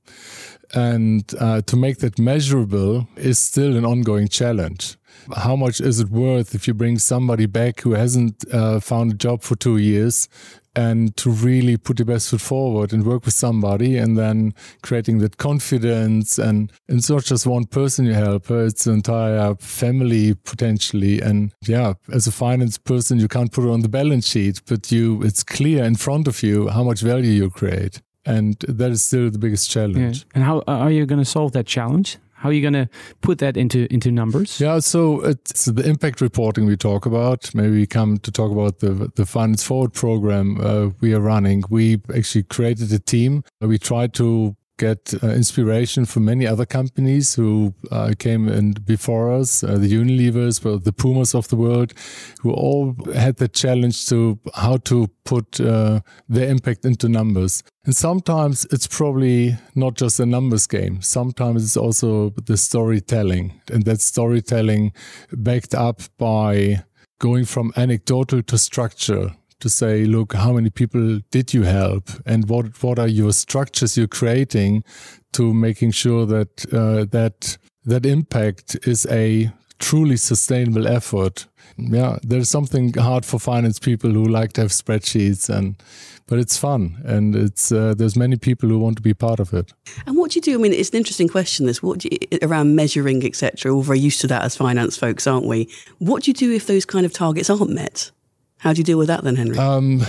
And 0.75 1.25
uh, 1.41 1.63
to 1.63 1.77
make 1.77 1.99
that 1.99 2.19
measurable 2.19 3.09
is 3.17 3.39
still 3.39 3.77
an 3.77 3.85
ongoing 3.85 4.29
challenge 4.29 4.97
how 5.37 5.57
much 5.57 5.81
is 5.81 6.01
it 6.01 6.09
worth 6.09 6.55
if 6.55 6.67
you 6.67 6.75
bring 6.75 6.99
somebody 6.99 7.47
back 7.47 7.81
who 7.81 7.93
hasn't 7.93 8.45
uh, 8.53 8.81
found 8.81 9.13
a 9.13 9.15
job 9.15 9.43
for 9.43 9.57
two 9.57 9.77
years 9.77 10.29
and 10.75 11.17
to 11.17 11.31
really 11.31 11.77
put 11.77 11.99
your 11.99 12.07
best 12.07 12.31
foot 12.31 12.41
forward 12.41 12.93
and 12.93 13.05
work 13.05 13.25
with 13.25 13.35
somebody 13.35 13.97
and 13.97 14.17
then 14.17 14.55
creating 14.83 15.19
that 15.19 15.37
confidence. 15.37 16.39
And 16.39 16.73
it's 16.89 17.11
not 17.11 17.25
just 17.25 17.47
one 17.47 17.65
person 17.65 18.05
you 18.05 18.15
help 18.15 18.51
it's 18.51 18.87
an 18.87 18.95
entire 18.95 19.55
family 19.57 20.35
potentially. 20.35 21.21
And 21.21 21.53
yeah 21.67 21.95
as 22.13 22.27
a 22.27 22.33
finance 22.33 22.79
person 22.79 23.19
you 23.19 23.29
can't 23.29 23.53
put 23.53 23.65
it 23.65 23.71
on 23.71 23.81
the 23.81 23.89
balance 23.89 24.27
sheet 24.29 24.61
but 24.67 24.93
you 24.93 25.23
it's 25.23 25.43
clear 25.43 25.85
in 25.85 25.97
front 25.97 26.29
of 26.29 26.43
you 26.43 26.69
how 26.69 26.85
much 26.85 27.01
value 27.01 27.31
you 27.31 27.51
create. 27.51 28.01
And 28.27 28.59
that 28.69 28.91
is 28.91 29.03
still 29.03 29.31
the 29.31 29.39
biggest 29.39 29.71
challenge. 29.71 30.19
Yeah. 30.19 30.25
and 30.35 30.45
how 30.45 30.59
uh, 30.69 30.85
are 30.85 30.91
you 30.91 31.07
going 31.07 31.19
to 31.19 31.25
solve 31.25 31.53
that 31.53 31.67
challenge 31.67 32.19
how 32.41 32.49
are 32.49 32.53
you 32.53 32.63
going 32.63 32.87
to 32.87 32.89
put 33.21 33.39
that 33.39 33.57
into 33.57 33.87
into 33.93 34.11
numbers? 34.11 34.61
Yeah, 34.61 34.79
so 34.79 35.21
it's 35.21 35.67
the 35.67 35.87
impact 35.87 36.23
reporting 36.23 36.65
we 36.65 36.77
talk 36.77 37.05
about. 37.05 37.55
Maybe 37.55 37.73
we 37.73 37.87
come 37.87 38.17
to 38.19 38.33
talk 38.33 38.51
about 38.51 38.79
the 38.79 39.13
the 39.15 39.27
Finance 39.27 39.63
Forward 39.63 39.93
program 39.93 40.59
uh, 40.61 40.91
we 41.01 41.13
are 41.13 41.21
running. 41.21 41.63
We 41.69 42.01
actually 42.17 42.45
created 42.45 42.91
a 42.93 42.99
team. 42.99 43.45
We 43.61 43.79
try 43.79 44.07
to 44.07 44.57
get 44.81 45.13
uh, 45.23 45.29
inspiration 45.29 46.07
from 46.07 46.25
many 46.25 46.47
other 46.47 46.65
companies 46.65 47.35
who 47.35 47.75
uh, 47.93 48.13
came 48.19 48.49
in 48.49 48.73
before 48.73 49.31
us, 49.41 49.63
uh, 49.63 49.77
the 49.77 49.93
Unilevers, 49.93 50.65
well, 50.65 50.79
the 50.79 50.93
Pumas 50.93 51.35
of 51.35 51.49
the 51.49 51.57
world, 51.57 51.93
who 52.41 52.51
all 52.53 52.97
had 53.15 53.37
the 53.37 53.49
challenge 53.49 54.07
to 54.09 54.39
how 54.55 54.79
to 54.79 55.09
put 55.25 55.61
uh, 55.61 56.01
their 56.29 56.49
impact 56.49 56.85
into 56.85 57.09
numbers. 57.09 57.63
And 57.85 57.95
sometimes 57.95 58.67
it's 58.73 58.87
probably 58.87 59.57
not 59.75 59.95
just 59.95 60.19
a 60.19 60.27
numbers 60.27 60.67
game. 60.67 61.03
Sometimes 61.03 61.63
it's 61.63 61.77
also 61.77 62.31
the 62.47 62.57
storytelling, 62.57 63.61
and 63.73 63.85
that 63.85 64.01
storytelling 64.01 64.93
backed 65.33 65.75
up 65.75 66.01
by 66.19 66.85
going 67.19 67.45
from 67.45 67.73
anecdotal 67.77 68.43
to 68.43 68.57
structure 68.57 69.37
to 69.61 69.69
say, 69.69 70.05
look, 70.05 70.35
how 70.35 70.53
many 70.53 70.71
people 70.71 71.21
did 71.31 71.55
you 71.55 71.63
help, 71.63 72.11
and 72.27 72.49
what 72.49 72.83
what 72.83 72.99
are 72.99 73.09
your 73.09 73.33
structures 73.33 73.97
you're 73.97 74.09
creating 74.09 74.85
to 75.33 75.55
making 75.55 75.93
sure 75.93 76.27
that 76.27 76.67
uh, 76.73 77.05
that 77.11 77.59
that 77.85 78.07
impact 78.07 78.77
is 78.87 79.07
a 79.07 79.51
truly 79.81 80.17
sustainable 80.17 80.87
effort. 80.87 81.47
Yeah, 81.77 82.19
there's 82.23 82.51
something 82.51 82.93
hard 82.95 83.25
for 83.25 83.39
finance 83.39 83.79
people 83.79 84.11
who 84.11 84.27
like 84.27 84.53
to 84.55 84.61
have 84.61 84.71
spreadsheets 84.71 85.49
and 85.49 85.83
but 86.27 86.39
it's 86.39 86.57
fun 86.57 87.03
and 87.05 87.35
it's 87.35 87.73
uh, 87.73 87.95
there's 87.97 88.17
many 88.17 88.37
people 88.37 88.69
who 88.69 88.79
want 88.79 88.97
to 88.97 89.03
be 89.03 89.15
part 89.15 89.41
of 89.41 89.53
it. 89.53 89.73
And 90.07 90.17
what 90.17 90.31
do 90.31 90.37
you 90.37 90.43
do? 90.43 90.55
I 90.55 90.59
mean, 90.59 90.73
it's 90.73 90.91
an 90.91 90.97
interesting 90.97 91.29
question. 91.29 91.67
This 91.67 91.83
what 91.83 92.05
you, 92.05 92.11
around 92.43 92.77
measuring, 92.77 93.25
etc. 93.25 93.75
We're 93.75 93.83
very 93.83 93.99
used 93.99 94.21
to 94.21 94.27
that 94.29 94.43
as 94.43 94.57
finance 94.57 94.97
folks, 94.97 95.27
aren't 95.27 95.47
we? 95.47 95.69
What 95.99 96.23
do 96.23 96.31
you 96.31 96.35
do 96.35 96.53
if 96.53 96.67
those 96.67 96.85
kind 96.85 97.07
of 97.07 97.13
targets 97.13 97.51
aren't 97.51 97.71
met? 97.71 98.13
How 98.61 98.73
do 98.73 98.79
you 98.79 98.85
deal 98.85 98.99
with 98.99 99.09
that 99.09 99.25
then, 99.25 99.37
Henry? 99.37 99.59
Um, 99.59 100.03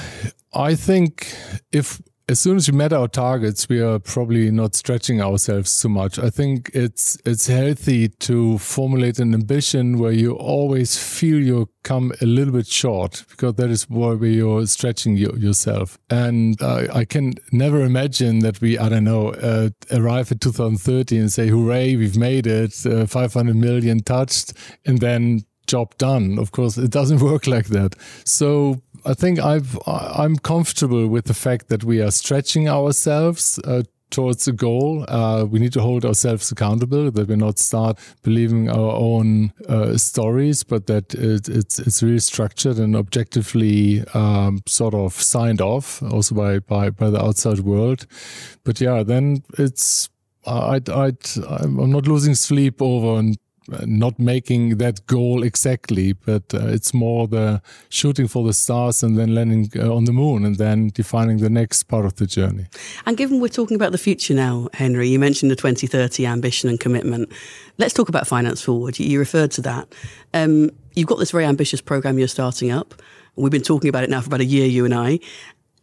I 0.54 0.76
think 0.76 1.34
if 1.72 2.02
as 2.32 2.40
soon 2.40 2.56
as 2.56 2.72
we 2.72 2.78
met 2.78 2.94
our 2.94 3.10
targets, 3.10 3.68
we 3.68 3.82
are 3.82 4.00
probably 4.00 4.52
not 4.52 4.74
stretching 4.74 5.22
ourselves 5.22 5.82
too 5.82 5.90
much. 5.90 6.18
I 6.18 6.30
think 6.30 6.72
it's 6.74 7.18
it's 7.26 7.48
healthy 7.48 8.08
to 8.08 8.58
formulate 8.58 9.20
an 9.20 9.34
ambition 9.34 10.00
where 10.00 10.14
you 10.14 10.34
always 10.34 10.98
feel 10.98 11.40
you 11.40 11.70
come 11.84 12.14
a 12.22 12.26
little 12.26 12.54
bit 12.54 12.68
short 12.68 13.26
because 13.30 13.56
that 13.56 13.70
is 13.70 13.90
where 13.90 14.16
you're 14.26 14.66
stretching 14.68 15.18
you, 15.18 15.34
yourself. 15.38 15.98
And 16.10 16.62
uh, 16.62 16.88
I 16.94 17.04
can 17.04 17.34
never 17.52 17.82
imagine 17.82 18.40
that 18.40 18.62
we, 18.62 18.78
I 18.78 18.88
don't 18.88 19.04
know, 19.04 19.30
uh, 19.34 19.70
arrive 19.92 20.32
at 20.32 20.40
2030 20.40 21.18
and 21.18 21.32
say, 21.32 21.50
"Hooray, 21.50 21.98
we've 21.98 22.18
made 22.18 22.48
it! 22.48 22.86
Uh, 22.86 23.08
500 23.08 23.56
million 23.56 24.00
touched," 24.00 24.54
and 24.86 25.00
then 25.00 25.42
job 25.72 25.98
done. 25.98 26.38
Of 26.38 26.52
course, 26.52 26.78
it 26.78 26.92
doesn't 26.92 27.20
work 27.32 27.48
like 27.48 27.68
that. 27.68 27.96
So 28.26 28.82
I 29.06 29.14
think 29.14 29.40
I've 29.40 29.78
I'm 29.88 30.38
comfortable 30.38 31.08
with 31.08 31.26
the 31.26 31.34
fact 31.34 31.68
that 31.70 31.84
we 31.84 32.02
are 32.02 32.12
stretching 32.12 32.68
ourselves. 32.70 33.60
Uh, 33.64 33.84
towards 34.12 34.46
a 34.46 34.52
goal, 34.52 35.06
uh, 35.08 35.46
we 35.46 35.58
need 35.58 35.72
to 35.72 35.80
hold 35.82 36.04
ourselves 36.04 36.52
accountable. 36.52 37.10
That 37.12 37.30
we 37.30 37.36
not 37.38 37.58
start 37.60 37.98
believing 38.24 38.70
our 38.70 38.94
own 39.10 39.54
uh, 39.70 39.98
stories, 39.98 40.64
but 40.64 40.86
that 40.88 41.14
it, 41.16 41.48
it's 41.48 41.80
it's 41.80 42.04
really 42.04 42.20
structured 42.20 42.78
and 42.78 42.96
objectively 42.96 44.04
um, 44.14 44.62
sort 44.68 44.94
of 44.94 45.14
signed 45.14 45.62
off, 45.62 46.04
also 46.04 46.36
by 46.36 46.60
by 46.60 46.90
by 46.90 47.10
the 47.10 47.24
outside 47.24 47.60
world. 47.62 48.06
But 48.66 48.82
yeah, 48.82 49.04
then 49.04 49.44
it's 49.58 50.10
I 50.46 50.82
I 50.90 51.14
I'm 51.48 51.92
not 51.92 52.08
losing 52.08 52.36
sleep 52.36 52.82
over 52.82 53.18
and 53.20 53.38
not 53.86 54.20
making 54.20 54.78
that 54.78 55.06
goal 55.08 55.44
exactly, 55.44 56.14
but 56.14 56.54
uh, 56.54 56.68
it's 56.68 56.94
more 56.94 57.28
the 57.28 57.62
shooting 57.90 58.28
for 58.28 58.46
the 58.46 58.54
stars 58.54 59.04
and 59.04 59.18
then 59.18 59.34
landing 59.34 59.70
uh, 59.76 59.94
on 59.94 60.06
the 60.06 60.12
moon 60.12 60.46
and 60.46 60.58
then 60.58 60.90
defining 60.94 61.38
the 61.38 61.50
next 61.50 61.84
part 61.84 62.06
of 62.06 62.16
the 62.16 62.26
journey. 62.26 62.66
And 63.06 63.18
given 63.18 63.40
we're 63.40 63.48
talking 63.48 63.76
about 63.76 63.92
the 63.92 63.98
future 63.98 64.34
now, 64.34 64.70
Henry, 64.74 65.10
you 65.10 65.20
mentioned 65.20 65.52
the 65.52 65.56
2030 65.56 66.26
ambition 66.26 66.70
and 66.70 66.80
commitment. 66.80 67.32
Let's 67.78 67.94
talk 67.94 68.10
about 68.10 68.28
Finance 68.28 68.62
Forward. 68.62 69.00
You 69.00 69.20
referred 69.20 69.52
to 69.52 69.62
that. 69.62 69.94
Um, 70.34 70.72
you've 70.94 71.08
got 71.08 71.20
this 71.20 71.32
very 71.32 71.46
ambitious 71.46 71.82
program 71.82 72.20
you're 72.20 72.28
starting 72.28 72.72
up. 72.72 72.94
We've 73.36 73.52
been 73.52 73.62
talking 73.62 73.90
about 73.90 74.04
it 74.04 74.10
now 74.10 74.22
for 74.22 74.28
about 74.28 74.42
a 74.42 74.46
year, 74.46 74.68
you 74.68 74.86
and 74.86 74.94
I. 74.94 75.20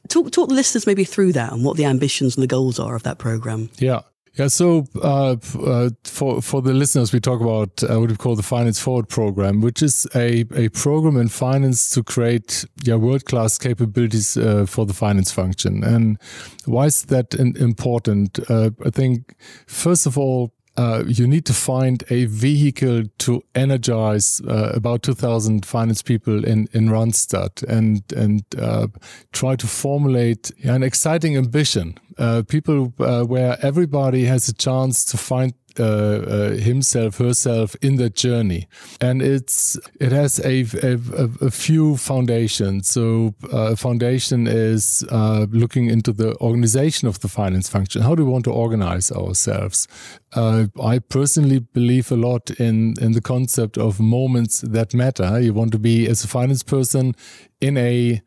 Talk, 0.08 0.30
talk 0.30 0.48
the 0.48 0.54
listeners 0.54 0.86
maybe 0.86 1.04
through 1.04 1.32
that 1.32 1.52
and 1.52 1.64
what 1.64 1.76
the 1.76 1.84
ambitions 1.84 2.36
and 2.36 2.42
the 2.42 2.46
goals 2.46 2.78
are 2.78 2.94
of 2.94 3.02
that 3.02 3.18
program. 3.18 3.70
Yeah, 3.78 4.02
yeah, 4.38 4.46
so 4.46 4.84
uh, 5.02 5.36
uh, 5.64 5.90
for 6.04 6.40
for 6.40 6.62
the 6.62 6.72
listeners, 6.72 7.12
we 7.12 7.18
talk 7.18 7.40
about 7.40 7.82
uh, 7.82 7.98
what 7.98 8.10
we 8.10 8.16
call 8.16 8.36
the 8.36 8.42
Finance 8.42 8.78
Forward 8.78 9.08
program, 9.08 9.60
which 9.60 9.82
is 9.82 10.06
a, 10.14 10.44
a 10.54 10.68
program 10.68 11.16
in 11.16 11.28
finance 11.28 11.90
to 11.90 12.04
create 12.04 12.64
yeah, 12.84 12.94
world 12.94 13.24
class 13.24 13.58
capabilities 13.58 14.36
uh, 14.36 14.64
for 14.64 14.86
the 14.86 14.94
finance 14.94 15.32
function. 15.32 15.82
And 15.82 16.18
why 16.66 16.86
is 16.86 17.02
that 17.06 17.34
important? 17.34 18.38
Uh, 18.48 18.70
I 18.86 18.90
think 18.90 19.34
first 19.66 20.06
of 20.06 20.16
all, 20.16 20.52
uh, 20.78 21.02
you 21.08 21.26
need 21.26 21.44
to 21.44 21.52
find 21.52 22.04
a 22.08 22.26
vehicle 22.26 23.02
to 23.18 23.42
energize 23.56 24.40
uh, 24.46 24.70
about 24.74 25.02
2,000 25.02 25.66
finance 25.66 26.02
people 26.02 26.44
in, 26.44 26.68
in 26.72 26.88
Randstad 26.88 27.64
and, 27.64 28.04
and 28.12 28.44
uh, 28.56 28.86
try 29.32 29.56
to 29.56 29.66
formulate 29.66 30.52
an 30.62 30.84
exciting 30.84 31.36
ambition. 31.36 31.98
Uh, 32.18 32.42
people 32.42 32.92
uh, 32.98 33.22
where 33.22 33.56
everybody 33.62 34.24
has 34.24 34.48
a 34.48 34.54
chance 34.54 35.04
to 35.04 35.16
find 35.16 35.54
uh, 35.78 35.84
uh, 35.84 36.50
himself, 36.50 37.18
herself 37.18 37.76
in 37.80 37.96
that 37.96 38.16
journey, 38.16 38.66
and 39.00 39.22
it's 39.22 39.78
it 40.00 40.10
has 40.10 40.40
a 40.40 40.64
a, 40.82 40.98
a 41.40 41.50
few 41.50 41.96
foundations. 41.96 42.88
So 42.88 43.34
uh, 43.52 43.72
a 43.72 43.76
foundation 43.76 44.48
is 44.48 45.04
uh, 45.10 45.46
looking 45.50 45.88
into 45.88 46.12
the 46.12 46.36
organization 46.40 47.06
of 47.06 47.20
the 47.20 47.28
finance 47.28 47.68
function. 47.68 48.02
How 48.02 48.16
do 48.16 48.24
we 48.24 48.32
want 48.32 48.44
to 48.46 48.52
organize 48.52 49.12
ourselves? 49.12 49.86
I 50.34 50.98
personally 51.08 51.60
believe 51.60 52.10
a 52.10 52.16
lot 52.16 52.50
in 52.58 52.94
in 53.00 53.12
the 53.12 53.22
concept 53.22 53.78
of 53.78 54.00
moments 54.00 54.60
that 54.62 54.94
matter. 54.94 55.40
You 55.40 55.54
want 55.54 55.70
to 55.72 55.78
be 55.78 56.08
as 56.08 56.24
a 56.24 56.28
finance 56.28 56.64
person 56.64 57.14
in 57.60 57.76
a 57.76 58.20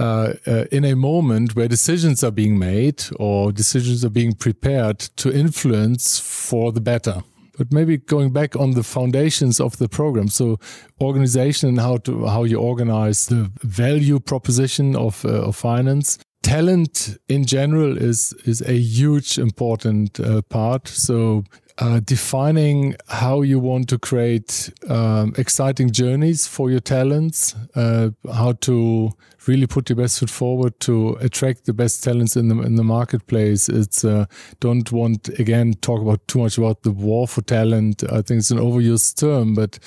uh, 0.00 0.34
uh, 0.46 0.64
in 0.72 0.84
a 0.84 0.96
moment 0.96 1.54
where 1.54 1.68
decisions 1.68 2.24
are 2.24 2.30
being 2.30 2.58
made 2.58 3.04
or 3.16 3.52
decisions 3.52 4.04
are 4.04 4.10
being 4.10 4.32
prepared 4.32 4.98
to 4.98 5.30
influence 5.30 6.18
for 6.18 6.72
the 6.72 6.80
better. 6.80 7.22
But 7.58 7.72
maybe 7.72 7.98
going 7.98 8.32
back 8.32 8.56
on 8.56 8.70
the 8.70 8.82
foundations 8.82 9.60
of 9.60 9.76
the 9.76 9.88
program, 9.88 10.28
so 10.28 10.58
organization 11.00 11.68
and 11.68 11.80
how 11.80 11.98
to 11.98 12.26
how 12.26 12.44
you 12.44 12.58
organize 12.58 13.26
the 13.26 13.50
value 13.62 14.18
proposition 14.18 14.96
of 14.96 15.22
uh, 15.26 15.48
of 15.48 15.56
finance, 15.56 16.18
talent 16.42 17.18
in 17.28 17.44
general 17.44 17.98
is 17.98 18.32
is 18.46 18.62
a 18.62 18.78
huge 18.78 19.38
important 19.38 20.18
uh, 20.20 20.40
part 20.48 20.88
so 20.88 21.44
uh, 21.80 22.00
defining 22.04 22.94
how 23.08 23.40
you 23.40 23.58
want 23.58 23.88
to 23.88 23.98
create 23.98 24.70
um, 24.88 25.32
exciting 25.38 25.90
journeys 25.90 26.46
for 26.46 26.70
your 26.70 26.80
talents, 26.80 27.54
uh, 27.74 28.10
how 28.34 28.52
to 28.52 29.10
really 29.46 29.66
put 29.66 29.88
your 29.88 29.96
best 29.96 30.20
foot 30.20 30.28
forward 30.28 30.78
to 30.80 31.16
attract 31.20 31.64
the 31.64 31.72
best 31.72 32.04
talents 32.04 32.36
in 32.36 32.48
the 32.48 32.60
in 32.60 32.76
the 32.76 32.84
marketplace. 32.84 33.68
It's 33.68 34.04
uh, 34.04 34.26
don't 34.60 34.92
want 34.92 35.28
again 35.38 35.72
talk 35.80 36.02
about 36.02 36.26
too 36.28 36.40
much 36.40 36.58
about 36.58 36.82
the 36.82 36.92
war 36.92 37.26
for 37.26 37.40
talent. 37.40 38.04
I 38.04 38.20
think 38.20 38.40
it's 38.40 38.50
an 38.50 38.58
overused 38.58 39.16
term, 39.18 39.54
but 39.54 39.78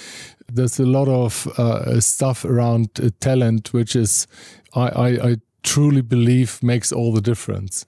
there's 0.52 0.80
a 0.80 0.86
lot 0.86 1.08
of 1.08 1.48
uh, 1.60 2.00
stuff 2.00 2.44
around 2.44 2.90
uh, 3.02 3.10
talent 3.20 3.72
which 3.72 3.96
is 3.96 4.28
I, 4.76 4.88
I, 4.88 5.08
I 5.30 5.36
truly 5.63 6.01
believe 6.01 6.62
makes 6.62 6.91
all 6.91 7.13
the 7.13 7.22
difference. 7.22 7.86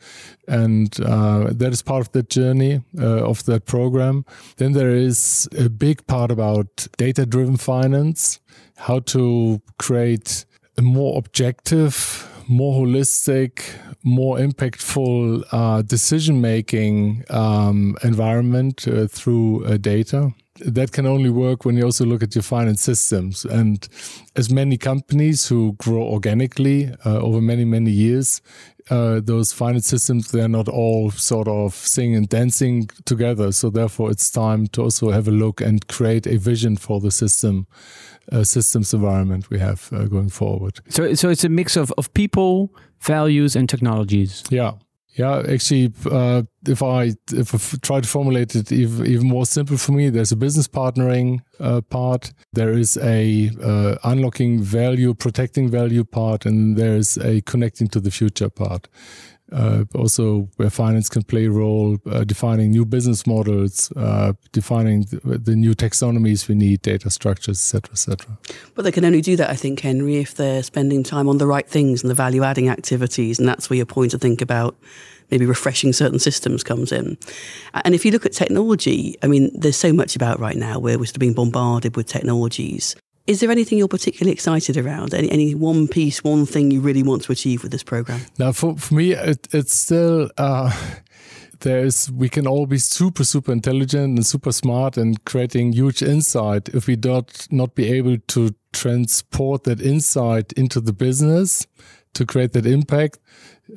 And 0.47 0.97
uh, 1.01 1.51
that 1.51 1.71
is 1.71 1.81
part 1.81 2.01
of 2.01 2.11
that 2.13 2.29
journey 2.29 2.81
uh, 2.99 3.23
of 3.23 3.45
that 3.45 3.65
program. 3.65 4.25
Then 4.57 4.73
there 4.73 4.95
is 4.95 5.47
a 5.57 5.69
big 5.69 6.05
part 6.07 6.31
about 6.31 6.87
data 6.97 7.25
driven 7.25 7.57
finance, 7.57 8.39
how 8.77 8.99
to 8.99 9.61
create 9.77 10.45
a 10.77 10.81
more 10.81 11.17
objective, 11.17 12.29
more 12.47 12.85
holistic, 12.85 13.61
more 14.05 14.37
impactful 14.37 15.43
uh, 15.51 15.81
decision 15.81 16.39
making 16.39 17.25
um, 17.31 17.97
environment 18.03 18.87
uh, 18.87 19.07
through 19.07 19.65
uh, 19.65 19.77
data 19.77 20.31
that 20.59 20.93
can 20.93 21.05
only 21.05 21.29
work 21.29 21.65
when 21.65 21.75
you 21.75 21.83
also 21.83 22.05
look 22.05 22.23
at 22.23 22.33
your 22.33 22.43
finance 22.43 22.81
systems. 22.81 23.43
And 23.43 23.85
as 24.37 24.49
many 24.49 24.77
companies 24.77 25.47
who 25.47 25.73
grow 25.73 26.03
organically 26.03 26.93
uh, 27.05 27.19
over 27.19 27.41
many, 27.41 27.65
many 27.65 27.91
years, 27.91 28.41
uh, 28.89 29.19
those 29.19 29.51
finance 29.51 29.87
systems, 29.87 30.31
they're 30.31 30.47
not 30.47 30.67
all 30.67 31.11
sort 31.11 31.47
of 31.47 31.73
singing 31.73 32.15
and 32.15 32.29
dancing 32.29 32.87
together. 33.05 33.51
So 33.51 33.69
therefore, 33.69 34.11
it's 34.11 34.29
time 34.29 34.67
to 34.67 34.83
also 34.83 35.11
have 35.11 35.27
a 35.27 35.31
look 35.31 35.61
and 35.61 35.87
create 35.87 36.27
a 36.27 36.37
vision 36.37 36.77
for 36.77 36.99
the 36.99 37.11
system, 37.11 37.67
uh, 38.31 38.43
systems 38.43 38.93
environment 38.93 39.49
we 39.49 39.59
have 39.59 39.89
uh, 39.91 40.05
going 40.05 40.29
forward. 40.29 40.79
So, 40.89 41.13
so 41.15 41.29
it's 41.29 41.43
a 41.43 41.49
mix 41.49 41.75
of, 41.75 41.91
of 41.97 42.13
people, 42.13 42.71
values, 42.99 43.55
and 43.55 43.67
technologies. 43.67 44.43
Yeah. 44.49 44.73
Yeah, 45.17 45.43
actually, 45.47 45.93
uh, 46.11 46.43
if 46.67 46.83
I 46.83 47.13
if 47.31 47.79
try 47.81 48.01
to 48.01 48.07
formulate 48.07 48.53
it 48.53 48.69
even, 48.73 49.05
even 49.05 49.27
more 49.27 49.45
simple 49.45 49.77
for 49.77 49.93
me, 49.93 50.09
there's 50.09 50.33
a 50.33 50.35
business 50.35 50.67
partnering 50.67 51.39
uh, 51.57 51.79
part, 51.79 52.33
there 52.51 52.73
is 52.73 52.97
a 52.97 53.49
uh, 53.63 53.95
unlocking 54.03 54.61
value, 54.61 55.13
protecting 55.13 55.69
value 55.69 56.03
part, 56.03 56.45
and 56.45 56.75
there's 56.75 57.17
a 57.17 57.39
connecting 57.41 57.87
to 57.89 58.01
the 58.01 58.11
future 58.11 58.49
part. 58.49 58.89
Uh, 59.51 59.83
also 59.93 60.49
where 60.57 60.69
finance 60.69 61.07
can 61.09 61.23
play 61.23 61.45
a 61.45 61.51
role, 61.51 61.97
uh, 62.09 62.23
defining 62.23 62.71
new 62.71 62.85
business 62.85 63.27
models, 63.27 63.91
uh, 63.95 64.33
defining 64.51 65.01
the, 65.03 65.37
the, 65.37 65.55
new 65.55 65.73
taxonomies 65.73 66.47
we 66.47 66.55
need, 66.55 66.81
data 66.81 67.09
structures, 67.09 67.59
etc., 67.59 67.91
etc. 67.91 68.37
But 68.73 68.83
they 68.83 68.91
can 68.91 69.05
only 69.05 69.21
do 69.21 69.35
that, 69.35 69.49
I 69.49 69.55
think, 69.55 69.79
Henry, 69.81 70.17
if 70.17 70.35
they're 70.35 70.63
spending 70.63 71.03
time 71.03 71.29
on 71.29 71.37
the 71.37 71.47
right 71.47 71.67
things 71.67 72.01
and 72.01 72.09
the 72.09 72.15
value-adding 72.15 72.69
activities, 72.69 73.37
and 73.39 73.47
that's 73.47 73.69
where 73.69 73.77
your 73.77 73.85
point 73.85 74.11
to 74.11 74.17
think 74.17 74.41
about 74.41 74.75
maybe 75.31 75.45
refreshing 75.45 75.93
certain 75.93 76.19
systems 76.19 76.63
comes 76.63 76.91
in. 76.91 77.17
And 77.73 77.95
if 77.95 78.05
you 78.05 78.11
look 78.11 78.25
at 78.25 78.33
technology, 78.33 79.15
I 79.23 79.27
mean, 79.27 79.51
there's 79.53 79.77
so 79.77 79.93
much 79.93 80.15
about 80.15 80.39
right 80.39 80.55
now 80.55 80.79
where 80.79 80.97
we're 80.99 81.05
still 81.05 81.19
being 81.19 81.33
bombarded 81.33 81.95
with 81.95 82.07
technologies. 82.07 82.95
Is 83.27 83.39
there 83.39 83.49
anything 83.49 83.79
you're 83.79 83.87
particularly 83.87 84.31
excited 84.31 84.77
around? 84.77 85.13
Any, 85.13 85.31
any 85.31 85.55
one 85.55 85.87
piece, 85.87 86.23
one 86.23 86.45
thing 86.45 86.69
you 86.69 86.79
really 86.79 87.01
want 87.01 87.23
to 87.23 87.31
achieve 87.31 87.63
with 87.63 87.71
this 87.71 87.83
program? 87.83 88.21
Now, 88.37 88.51
for, 88.51 88.77
for 88.77 88.93
me, 88.93 89.13
it, 89.13 89.47
it's 89.51 89.75
still. 89.75 90.29
Uh, 90.37 90.71
there's 91.61 92.11
we 92.11 92.29
can 92.29 92.45
all 92.45 92.65
be 92.65 92.77
super 92.77 93.23
super 93.23 93.51
intelligent 93.51 94.17
and 94.17 94.25
super 94.25 94.51
smart 94.51 94.97
and 94.97 95.23
creating 95.25 95.71
huge 95.71 96.03
insight 96.03 96.69
if 96.69 96.85
we 96.85 96.95
don't 96.95 97.47
not 97.49 97.75
be 97.75 97.91
able 97.91 98.17
to 98.27 98.53
transport 98.73 99.63
that 99.63 99.81
insight 99.81 100.51
into 100.53 100.81
the 100.81 100.91
business 100.91 101.65
to 102.13 102.25
create 102.25 102.51
that 102.51 102.65
impact 102.65 103.19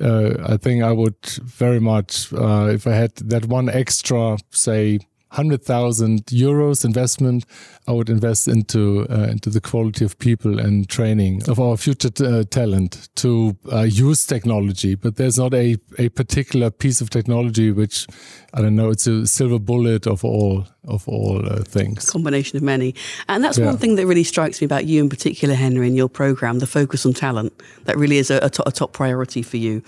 uh, 0.01 0.31
i 0.45 0.57
think 0.57 0.83
i 0.83 0.91
would 0.91 1.25
very 1.41 1.79
much 1.79 2.31
uh, 2.33 2.67
if 2.69 2.85
i 2.85 2.91
had 2.91 3.15
that 3.15 3.45
one 3.45 3.69
extra 3.69 4.37
say 4.51 4.99
100,000 5.31 6.25
euros 6.25 6.83
investment, 6.83 7.45
I 7.87 7.91
would 7.91 8.09
invest 8.09 8.47
into 8.47 9.05
uh, 9.09 9.27
into 9.29 9.51
the 9.51 9.61
quality 9.61 10.03
of 10.03 10.17
people 10.17 10.59
and 10.59 10.89
training 10.89 11.47
of 11.47 11.59
our 11.59 11.77
future 11.77 12.09
uh, 12.23 12.43
talent 12.49 13.09
to 13.17 13.55
uh, 13.71 13.81
use 13.81 14.25
technology. 14.25 14.95
But 14.95 15.17
there's 15.17 15.37
not 15.37 15.53
a, 15.53 15.77
a 15.99 16.09
particular 16.09 16.71
piece 16.71 16.99
of 16.99 17.11
technology 17.11 17.71
which 17.71 18.07
I 18.55 18.61
don't 18.61 18.75
know. 18.75 18.89
It's 18.89 19.05
a 19.05 19.27
silver 19.27 19.59
bullet 19.59 20.07
of 20.07 20.25
all 20.25 20.65
of 20.85 21.07
all 21.07 21.45
uh, 21.45 21.63
things. 21.63 22.09
Combination 22.09 22.57
of 22.57 22.63
many, 22.63 22.95
and 23.27 23.43
that's 23.43 23.59
yeah. 23.59 23.65
one 23.65 23.77
thing 23.77 23.95
that 23.95 24.07
really 24.07 24.23
strikes 24.23 24.61
me 24.61 24.65
about 24.65 24.85
you 24.85 24.99
in 25.01 25.09
particular, 25.09 25.53
Henry, 25.53 25.87
in 25.87 25.95
your 25.95 26.09
program, 26.09 26.57
the 26.57 26.67
focus 26.67 27.05
on 27.05 27.13
talent. 27.13 27.53
That 27.85 27.97
really 27.97 28.17
is 28.17 28.31
a, 28.31 28.39
a, 28.41 28.49
to 28.49 28.67
a 28.67 28.71
top 28.71 28.93
priority 28.93 29.43
for 29.43 29.57
you. 29.57 29.83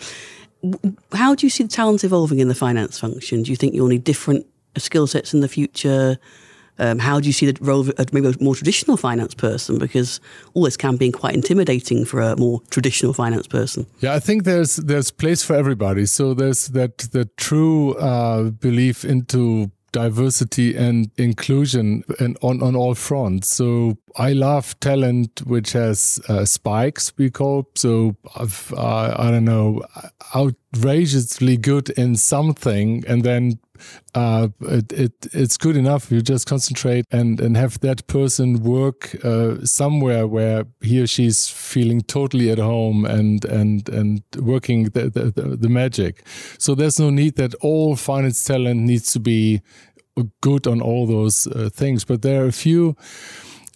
How 1.13 1.33
do 1.33 1.47
you 1.47 1.49
see 1.49 1.63
the 1.63 1.69
talent 1.69 2.03
evolving 2.03 2.37
in 2.37 2.47
the 2.47 2.53
finance 2.53 2.99
function? 2.99 3.41
Do 3.41 3.49
you 3.49 3.55
think 3.55 3.73
you'll 3.73 3.87
need 3.87 4.03
different 4.03 4.45
skill 4.79 5.07
sets 5.07 5.33
in 5.33 5.41
the 5.41 5.47
future? 5.47 6.17
Um, 6.79 6.97
how 6.97 7.19
do 7.19 7.27
you 7.27 7.33
see 7.33 7.51
the 7.51 7.63
role 7.63 7.87
of 7.89 8.13
maybe 8.13 8.27
a 8.27 8.33
more 8.39 8.55
traditional 8.55 8.97
finance 8.97 9.35
person? 9.35 9.77
Because 9.77 10.19
all 10.53 10.63
this 10.63 10.77
can 10.77 10.95
be 10.95 11.11
quite 11.11 11.35
intimidating 11.35 12.05
for 12.05 12.21
a 12.21 12.35
more 12.37 12.61
traditional 12.71 13.13
finance 13.13 13.45
person. 13.45 13.85
Yeah, 13.99 14.15
I 14.15 14.19
think 14.19 14.45
there's 14.45 14.77
there's 14.77 15.11
place 15.11 15.43
for 15.43 15.55
everybody. 15.55 16.05
So 16.07 16.33
there's 16.33 16.69
that 16.69 16.97
the 17.11 17.25
true 17.37 17.93
uh, 17.95 18.49
belief 18.49 19.05
into 19.05 19.69
diversity 19.91 20.75
and 20.75 21.11
inclusion 21.17 22.03
and 22.19 22.37
on, 22.41 22.61
on 22.61 22.75
all 22.75 22.95
fronts. 22.95 23.49
So 23.49 23.97
I 24.15 24.33
love 24.33 24.79
talent 24.79 25.41
which 25.45 25.73
has 25.73 26.19
uh, 26.29 26.45
spikes, 26.45 27.11
we 27.17 27.29
call. 27.29 27.69
So 27.75 28.15
I've, 28.35 28.73
uh, 28.75 29.15
I 29.17 29.31
don't 29.31 29.45
know, 29.45 29.83
outrageously 30.35 31.57
good 31.57 31.89
in 31.91 32.15
something 32.15 33.03
and 33.07 33.23
then 33.23 33.59
uh, 34.15 34.49
it, 34.61 34.91
it, 34.93 35.13
it's 35.33 35.57
good 35.57 35.77
enough. 35.77 36.11
You 36.11 36.21
just 36.21 36.47
concentrate 36.47 37.05
and, 37.11 37.39
and 37.39 37.55
have 37.57 37.79
that 37.79 38.07
person 38.07 38.63
work 38.63 39.15
uh, 39.23 39.63
somewhere 39.65 40.27
where 40.27 40.65
he 40.81 41.01
or 41.01 41.07
she's 41.07 41.49
feeling 41.49 42.01
totally 42.01 42.49
at 42.49 42.57
home 42.57 43.05
and 43.05 43.45
and 43.45 43.87
and 43.89 44.23
working 44.37 44.85
the, 44.85 45.09
the, 45.09 45.57
the 45.57 45.69
magic. 45.69 46.23
So 46.57 46.75
there's 46.75 46.99
no 46.99 47.09
need 47.09 47.35
that 47.35 47.55
all 47.55 47.95
finance 47.95 48.43
talent 48.43 48.81
needs 48.81 49.13
to 49.13 49.19
be 49.19 49.61
good 50.41 50.67
on 50.67 50.81
all 50.81 51.07
those 51.07 51.47
uh, 51.47 51.69
things. 51.73 52.03
But 52.05 52.21
there 52.21 52.43
are 52.43 52.47
a 52.47 52.51
few 52.51 52.95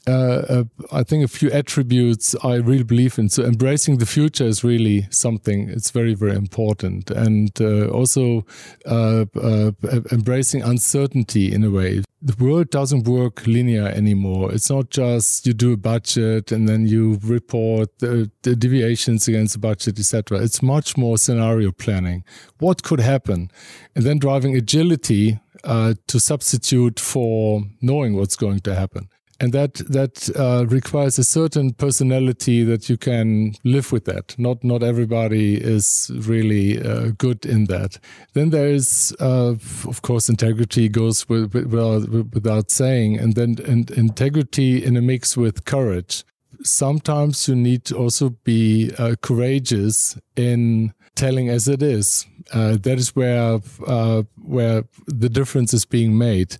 uh, 0.07 0.11
uh, 0.11 0.63
I 0.91 1.03
think 1.03 1.23
a 1.23 1.27
few 1.27 1.49
attributes 1.51 2.35
I 2.43 2.55
really 2.55 2.83
believe 2.83 3.17
in. 3.17 3.29
So 3.29 3.43
embracing 3.43 3.97
the 3.97 4.05
future 4.05 4.45
is 4.45 4.63
really 4.63 5.07
something. 5.09 5.69
It's 5.69 5.91
very 5.91 6.13
very 6.13 6.35
important, 6.35 7.09
and 7.09 7.51
uh, 7.59 7.87
also 7.87 8.45
uh, 8.85 9.25
uh, 9.35 9.71
embracing 10.11 10.61
uncertainty 10.61 11.51
in 11.51 11.63
a 11.63 11.71
way. 11.71 12.03
The 12.21 12.43
world 12.43 12.69
doesn't 12.69 13.07
work 13.07 13.45
linear 13.45 13.87
anymore. 13.87 14.51
It's 14.51 14.69
not 14.69 14.89
just 14.89 15.45
you 15.45 15.53
do 15.53 15.73
a 15.73 15.77
budget 15.77 16.51
and 16.51 16.67
then 16.67 16.87
you 16.87 17.19
report 17.23 17.99
the, 17.99 18.31
the 18.41 18.55
deviations 18.55 19.27
against 19.27 19.53
the 19.53 19.59
budget, 19.59 19.99
etc. 19.99 20.39
It's 20.39 20.63
much 20.63 20.97
more 20.97 21.19
scenario 21.19 21.71
planning. 21.71 22.23
What 22.57 22.81
could 22.83 22.99
happen, 22.99 23.51
and 23.95 24.05
then 24.05 24.17
driving 24.19 24.55
agility 24.55 25.39
uh, 25.63 25.95
to 26.07 26.19
substitute 26.19 26.99
for 26.99 27.63
knowing 27.81 28.15
what's 28.15 28.35
going 28.35 28.59
to 28.61 28.75
happen 28.75 29.09
and 29.39 29.53
that 29.53 29.75
that 29.89 30.29
uh, 30.35 30.65
requires 30.67 31.19
a 31.19 31.23
certain 31.23 31.73
personality 31.73 32.63
that 32.63 32.89
you 32.89 32.97
can 32.97 33.53
live 33.63 33.91
with 33.91 34.05
that. 34.05 34.35
Not 34.37 34.63
not 34.63 34.83
everybody 34.83 35.55
is 35.55 36.11
really 36.13 36.81
uh, 36.81 37.11
good 37.17 37.45
in 37.45 37.65
that. 37.65 37.99
Then 38.33 38.49
there 38.49 38.67
is 38.67 39.15
uh, 39.19 39.55
of 39.87 40.01
course 40.01 40.29
integrity 40.29 40.89
goes 40.89 41.27
with, 41.27 41.53
with, 41.53 42.33
without 42.33 42.71
saying. 42.71 43.19
And 43.19 43.35
then 43.35 43.57
and 43.65 43.91
integrity 43.91 44.83
in 44.83 44.95
a 44.97 45.01
mix 45.01 45.35
with 45.35 45.65
courage 45.65 46.23
sometimes 46.63 47.47
you 47.47 47.55
need 47.55 47.85
to 47.85 47.97
also 47.97 48.29
be 48.43 48.91
uh, 48.97 49.15
courageous 49.21 50.17
in 50.35 50.93
telling 51.15 51.49
as 51.49 51.67
it 51.67 51.81
is. 51.81 52.25
Uh, 52.53 52.77
that 52.81 52.99
is 52.99 53.15
where 53.15 53.59
uh, 53.87 54.23
where 54.43 54.83
the 55.07 55.29
difference 55.29 55.73
is 55.73 55.85
being 55.85 56.17
made. 56.17 56.57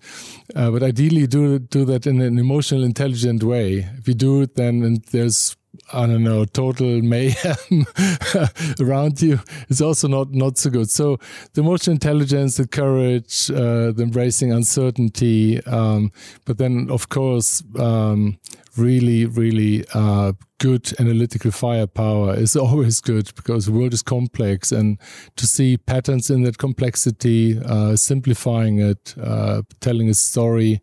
Uh, 0.55 0.71
but 0.71 0.81
ideally, 0.81 1.27
do 1.27 1.59
do 1.59 1.85
that 1.85 2.07
in 2.07 2.21
an 2.21 2.39
emotional, 2.39 2.83
intelligent 2.83 3.43
way. 3.43 3.87
If 3.97 4.07
you 4.07 4.15
do 4.15 4.41
it, 4.41 4.55
then 4.55 5.01
there's 5.11 5.55
I 5.93 6.05
don't 6.05 6.23
know, 6.23 6.45
total 6.45 7.01
mayhem 7.01 7.85
around 8.79 9.21
you 9.21 9.39
is 9.69 9.81
also 9.81 10.07
not 10.07 10.31
not 10.31 10.57
so 10.57 10.69
good. 10.69 10.89
So 10.89 11.17
the 11.53 11.61
emotional 11.61 11.93
intelligence, 11.93 12.57
the 12.57 12.67
courage, 12.67 13.49
uh, 13.51 13.91
the 13.91 14.03
embracing 14.03 14.51
uncertainty, 14.51 15.63
um, 15.65 16.11
but 16.45 16.57
then 16.57 16.89
of 16.89 17.09
course 17.09 17.63
um, 17.79 18.37
really, 18.77 19.25
really 19.25 19.85
uh, 19.93 20.33
good 20.59 20.93
analytical 20.99 21.51
firepower 21.51 22.35
is 22.35 22.55
always 22.55 23.01
good 23.01 23.33
because 23.35 23.65
the 23.65 23.71
world 23.71 23.93
is 23.93 24.01
complex 24.01 24.71
and 24.71 24.99
to 25.35 25.47
see 25.47 25.77
patterns 25.77 26.29
in 26.29 26.43
that 26.43 26.57
complexity, 26.57 27.59
uh, 27.65 27.95
simplifying 27.95 28.79
it, 28.79 29.15
uh, 29.21 29.61
telling 29.79 30.09
a 30.09 30.13
story 30.13 30.81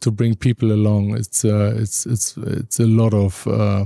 to 0.00 0.10
bring 0.10 0.34
people 0.34 0.72
along. 0.72 1.16
It's 1.16 1.44
uh, 1.44 1.74
it's 1.78 2.06
it's 2.06 2.36
it's 2.36 2.78
a 2.78 2.86
lot 2.86 3.14
of 3.14 3.46
uh, 3.46 3.84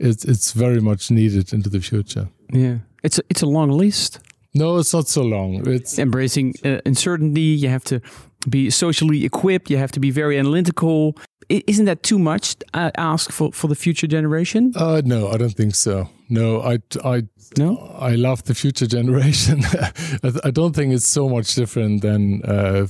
it's 0.00 0.24
it's 0.24 0.52
very 0.52 0.80
much 0.80 1.10
needed 1.10 1.52
into 1.52 1.68
the 1.70 1.80
future. 1.80 2.28
Yeah, 2.52 2.78
it's 3.02 3.18
a, 3.18 3.22
it's 3.28 3.42
a 3.42 3.46
long 3.46 3.70
list. 3.70 4.20
No, 4.54 4.78
it's 4.78 4.92
not 4.92 5.06
so 5.06 5.22
long. 5.22 5.68
It's 5.68 5.98
embracing 5.98 6.54
uh, 6.64 6.80
uncertainty. 6.84 7.40
You 7.40 7.68
have 7.68 7.84
to 7.84 8.00
be 8.48 8.70
socially 8.70 9.24
equipped. 9.24 9.70
You 9.70 9.76
have 9.76 9.92
to 9.92 10.00
be 10.00 10.10
very 10.10 10.38
analytical. 10.38 11.16
Isn't 11.48 11.86
that 11.86 12.02
too 12.02 12.18
much 12.18 12.56
uh, 12.74 12.90
ask 12.96 13.32
for, 13.32 13.52
for 13.52 13.68
the 13.68 13.74
future 13.74 14.06
generation? 14.06 14.72
Uh, 14.76 15.02
no, 15.04 15.28
I 15.28 15.36
don't 15.36 15.54
think 15.54 15.74
so. 15.74 16.08
No, 16.28 16.62
I, 16.62 16.78
I, 17.04 17.24
no? 17.58 17.76
I 17.98 18.14
love 18.14 18.44
the 18.44 18.54
future 18.54 18.86
generation. 18.86 19.62
I 20.44 20.50
don't 20.50 20.74
think 20.76 20.94
it's 20.94 21.08
so 21.08 21.28
much 21.28 21.54
different 21.56 22.02
than 22.02 22.42
uh, 22.44 22.86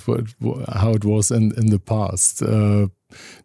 how 0.72 0.92
it 0.92 1.04
was 1.06 1.30
in, 1.30 1.52
in 1.56 1.70
the 1.70 1.78
past. 1.78 2.42
Uh, 2.42 2.88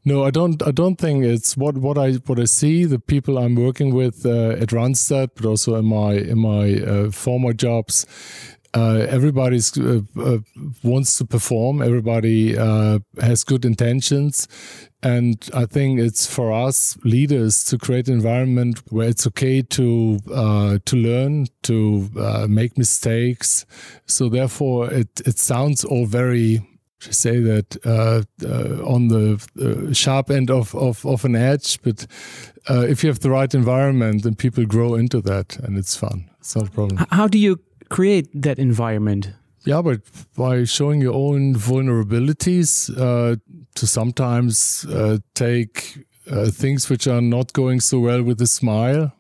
no, 0.04 0.24
I 0.24 0.32
don't. 0.32 0.62
I 0.64 0.72
don't 0.72 0.98
think 0.98 1.26
it's 1.26 1.58
what 1.58 1.78
what 1.78 1.98
I 1.98 2.14
what 2.26 2.40
I 2.40 2.46
see. 2.46 2.86
The 2.86 3.00
people 3.00 3.38
I'm 3.38 3.56
working 3.56 3.94
with 3.94 4.26
uh, 4.26 4.62
at 4.62 4.70
Randstad, 4.70 5.32
but 5.36 5.46
also 5.46 5.76
in 5.76 5.86
my 5.86 6.14
in 6.14 6.40
my 6.40 6.76
uh, 6.82 7.12
former 7.12 7.54
jobs, 7.54 8.06
uh, 8.76 9.08
everybody 9.10 9.60
uh, 9.78 10.02
uh, 10.22 10.38
wants 10.84 11.18
to 11.18 11.26
perform. 11.26 11.82
Everybody 11.82 12.58
uh, 12.58 13.00
has 13.22 13.44
good 13.44 13.64
intentions, 13.64 14.48
and 15.02 15.50
I 15.54 15.66
think 15.66 16.00
it's 16.00 16.28
for 16.28 16.52
us 16.52 16.98
leaders 17.04 17.64
to 17.66 17.78
create 17.78 18.10
an 18.10 18.16
environment 18.16 18.82
where 18.90 19.08
it's 19.08 19.26
okay 19.28 19.62
to 19.62 20.20
uh, 20.34 20.80
to 20.84 20.96
learn, 20.98 21.48
to 21.64 22.10
uh, 22.20 22.48
make 22.50 22.78
mistakes. 22.78 23.66
So 24.08 24.28
therefore, 24.28 24.92
it 24.92 25.22
it 25.26 25.40
sounds 25.40 25.86
all 25.86 26.06
very 26.06 26.62
say 27.14 27.40
that 27.40 27.78
uh, 27.86 28.24
uh, 28.46 28.84
on 28.86 29.08
the 29.10 29.44
uh, 29.60 29.94
sharp 29.94 30.30
end 30.30 30.50
of, 30.50 30.74
of, 30.76 31.06
of 31.06 31.26
an 31.26 31.36
edge, 31.36 31.82
but 31.82 32.08
if 32.68 33.04
you 33.04 33.10
have 33.10 33.20
the 33.20 33.30
right 33.30 33.54
environment, 33.54 34.24
then 34.24 34.36
people 34.36 34.66
grow 34.66 34.96
into 34.96 35.22
that, 35.22 35.58
and 35.60 35.78
it's 35.78 35.96
fun. 35.96 36.30
It's 36.40 36.56
not 36.56 36.68
a 36.68 36.72
problem. 36.72 37.06
How 37.12 37.28
do 37.28 37.38
you 37.38 37.60
create 37.90 38.30
that 38.42 38.60
environment? 38.60 39.34
Yeah, 39.66 39.82
but 39.82 40.02
by 40.38 40.64
showing 40.64 41.02
your 41.02 41.16
own 41.16 41.56
vulnerabilities 41.56 42.90
uh, 42.96 43.38
to 43.74 43.88
sometimes 43.88 44.86
uh, 44.86 45.18
take 45.34 46.06
uh, 46.30 46.52
things 46.52 46.90
which 46.90 47.08
are 47.08 47.22
not 47.22 47.52
going 47.54 47.80
so 47.80 48.00
well 48.00 48.22
with 48.22 48.40
a 48.42 48.48
smile, 48.48 49.12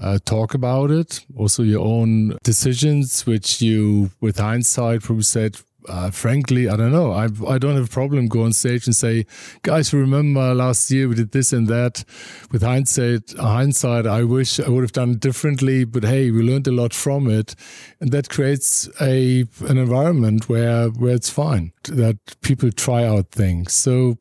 uh, 0.00 0.18
talk 0.24 0.54
about 0.54 0.92
it, 0.92 1.24
also 1.36 1.64
your 1.64 1.84
own 1.84 2.38
decisions, 2.44 3.26
which 3.26 3.60
you, 3.60 4.10
with 4.20 4.38
hindsight, 4.38 5.02
probably 5.02 5.24
said, 5.24 5.56
uh, 5.88 6.10
frankly, 6.10 6.68
I 6.68 6.76
don't 6.76 6.92
know. 6.92 7.12
I 7.12 7.24
I 7.48 7.58
don't 7.58 7.76
have 7.76 7.86
a 7.86 7.88
problem 7.88 8.28
go 8.28 8.42
on 8.42 8.52
stage 8.52 8.86
and 8.86 8.94
say, 8.94 9.26
guys, 9.62 9.92
remember 9.92 10.54
last 10.54 10.90
year 10.90 11.08
we 11.08 11.14
did 11.14 11.32
this 11.32 11.52
and 11.52 11.68
that. 11.68 12.04
With 12.52 12.62
hindsight, 12.62 13.32
hindsight, 13.38 14.06
I 14.06 14.24
wish 14.24 14.60
I 14.60 14.68
would 14.68 14.82
have 14.82 14.92
done 14.92 15.12
it 15.12 15.20
differently. 15.20 15.84
But 15.84 16.04
hey, 16.04 16.30
we 16.30 16.42
learned 16.42 16.66
a 16.66 16.72
lot 16.72 16.92
from 16.92 17.30
it, 17.30 17.54
and 18.00 18.10
that 18.12 18.28
creates 18.28 18.88
a 19.00 19.44
an 19.68 19.78
environment 19.78 20.48
where 20.48 20.88
where 20.88 21.14
it's 21.14 21.30
fine 21.30 21.72
that 21.84 22.18
people 22.42 22.70
try 22.70 23.04
out 23.04 23.30
things. 23.30 23.72
So, 23.72 24.18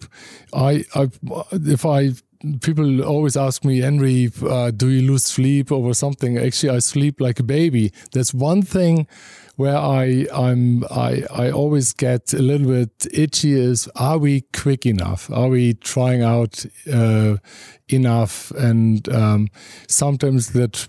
I 0.53 0.85
I 0.95 1.09
if 1.51 1.85
I 1.85 2.13
people 2.61 3.03
always 3.03 3.35
ask 3.35 3.65
me, 3.65 3.79
Henry, 3.79 4.31
uh, 4.47 4.71
do 4.71 4.89
you 4.89 5.09
lose 5.09 5.25
sleep 5.25 5.71
over 5.71 5.93
something? 5.93 6.37
Actually, 6.37 6.75
I 6.75 6.79
sleep 6.79 7.19
like 7.19 7.39
a 7.39 7.43
baby. 7.43 7.91
That's 8.13 8.33
one 8.33 8.61
thing 8.61 9.07
where 9.57 9.77
I 9.77 10.25
I'm 10.33 10.85
I 10.85 11.23
I 11.29 11.51
always 11.51 11.91
get 11.91 12.33
a 12.33 12.41
little 12.41 12.67
bit 12.67 13.07
itchy. 13.13 13.53
Is 13.53 13.89
are 13.95 14.17
we 14.17 14.41
quick 14.53 14.85
enough? 14.85 15.29
Are 15.31 15.49
we 15.49 15.73
trying 15.73 16.23
out 16.23 16.65
uh, 16.91 17.37
enough? 17.89 18.51
And 18.51 19.07
um, 19.09 19.49
sometimes 19.87 20.51
that 20.53 20.87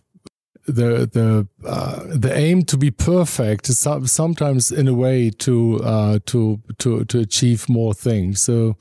the 0.66 1.08
the 1.12 1.48
uh, 1.66 2.04
the 2.06 2.32
aim 2.34 2.64
to 2.64 2.76
be 2.76 2.90
perfect 2.90 3.68
is 3.68 3.78
sometimes 3.78 4.70
in 4.70 4.88
a 4.88 4.94
way 4.94 5.30
to 5.30 5.80
uh, 5.82 6.18
to 6.26 6.60
to 6.78 7.04
to 7.04 7.18
achieve 7.18 7.68
more 7.68 7.94
things. 7.94 8.40
So 8.42 8.76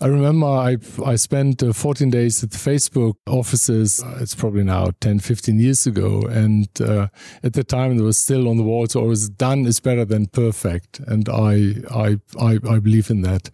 I 0.00 0.06
remember 0.06 0.46
I 0.46 0.76
I 1.04 1.16
spent 1.16 1.62
uh, 1.62 1.72
14 1.72 2.10
days 2.10 2.42
at 2.42 2.50
the 2.50 2.58
Facebook 2.58 3.14
offices. 3.26 4.02
Uh, 4.02 4.18
it's 4.20 4.34
probably 4.34 4.64
now 4.64 4.90
10, 5.00 5.20
15 5.20 5.58
years 5.58 5.86
ago, 5.86 6.22
and 6.22 6.68
uh, 6.80 7.08
at 7.42 7.52
the 7.52 7.64
time 7.64 7.96
there 7.96 8.06
was 8.06 8.16
still 8.16 8.48
on 8.48 8.56
the 8.56 8.62
walls 8.62 8.96
always 8.96 9.28
done 9.28 9.66
is 9.66 9.80
better 9.80 10.04
than 10.04 10.26
perfect, 10.26 11.00
and 11.00 11.28
I 11.28 11.74
I 11.90 12.18
I, 12.38 12.58
I 12.68 12.78
believe 12.80 13.10
in 13.10 13.22
that 13.22 13.50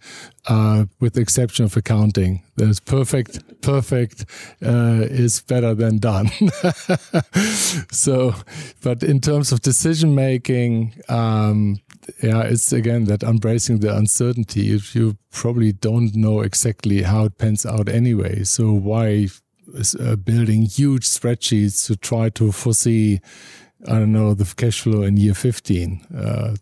uh, 0.47 0.85
with 0.99 1.13
the 1.13 1.21
exception 1.21 1.65
of 1.65 1.75
accounting. 1.75 2.43
There's 2.55 2.79
perfect, 2.79 3.61
perfect 3.61 4.25
uh, 4.63 5.05
is 5.09 5.41
better 5.41 5.73
than 5.73 5.97
done. 5.97 6.27
so, 7.91 8.33
but 8.81 9.03
in 9.03 9.19
terms 9.19 9.51
of 9.51 9.61
decision 9.61 10.15
making, 10.15 10.95
um, 11.09 11.79
yeah, 12.23 12.43
it's 12.43 12.71
again 12.71 13.05
that 13.05 13.23
embracing 13.23 13.79
the 13.79 13.95
uncertainty. 13.95 14.61
You, 14.61 14.79
you 14.93 15.17
probably 15.31 15.73
don't 15.73 16.15
know 16.15 16.41
exactly 16.41 17.01
how 17.03 17.25
it 17.25 17.37
pans 17.37 17.65
out 17.65 17.89
anyway. 17.89 18.43
So 18.43 18.71
why 18.71 19.27
uh, 19.99 20.15
building 20.15 20.63
huge 20.63 21.05
spreadsheets 21.05 21.85
to 21.87 21.95
try 21.95 22.29
to 22.29 22.51
foresee 22.51 23.19
I 23.87 23.99
don't 23.99 24.11
know 24.11 24.33
the 24.33 24.53
cash 24.55 24.81
flow 24.81 25.03
in 25.03 25.17
year 25.17 25.33
15. 25.33 26.01
Uh, 26.15 26.55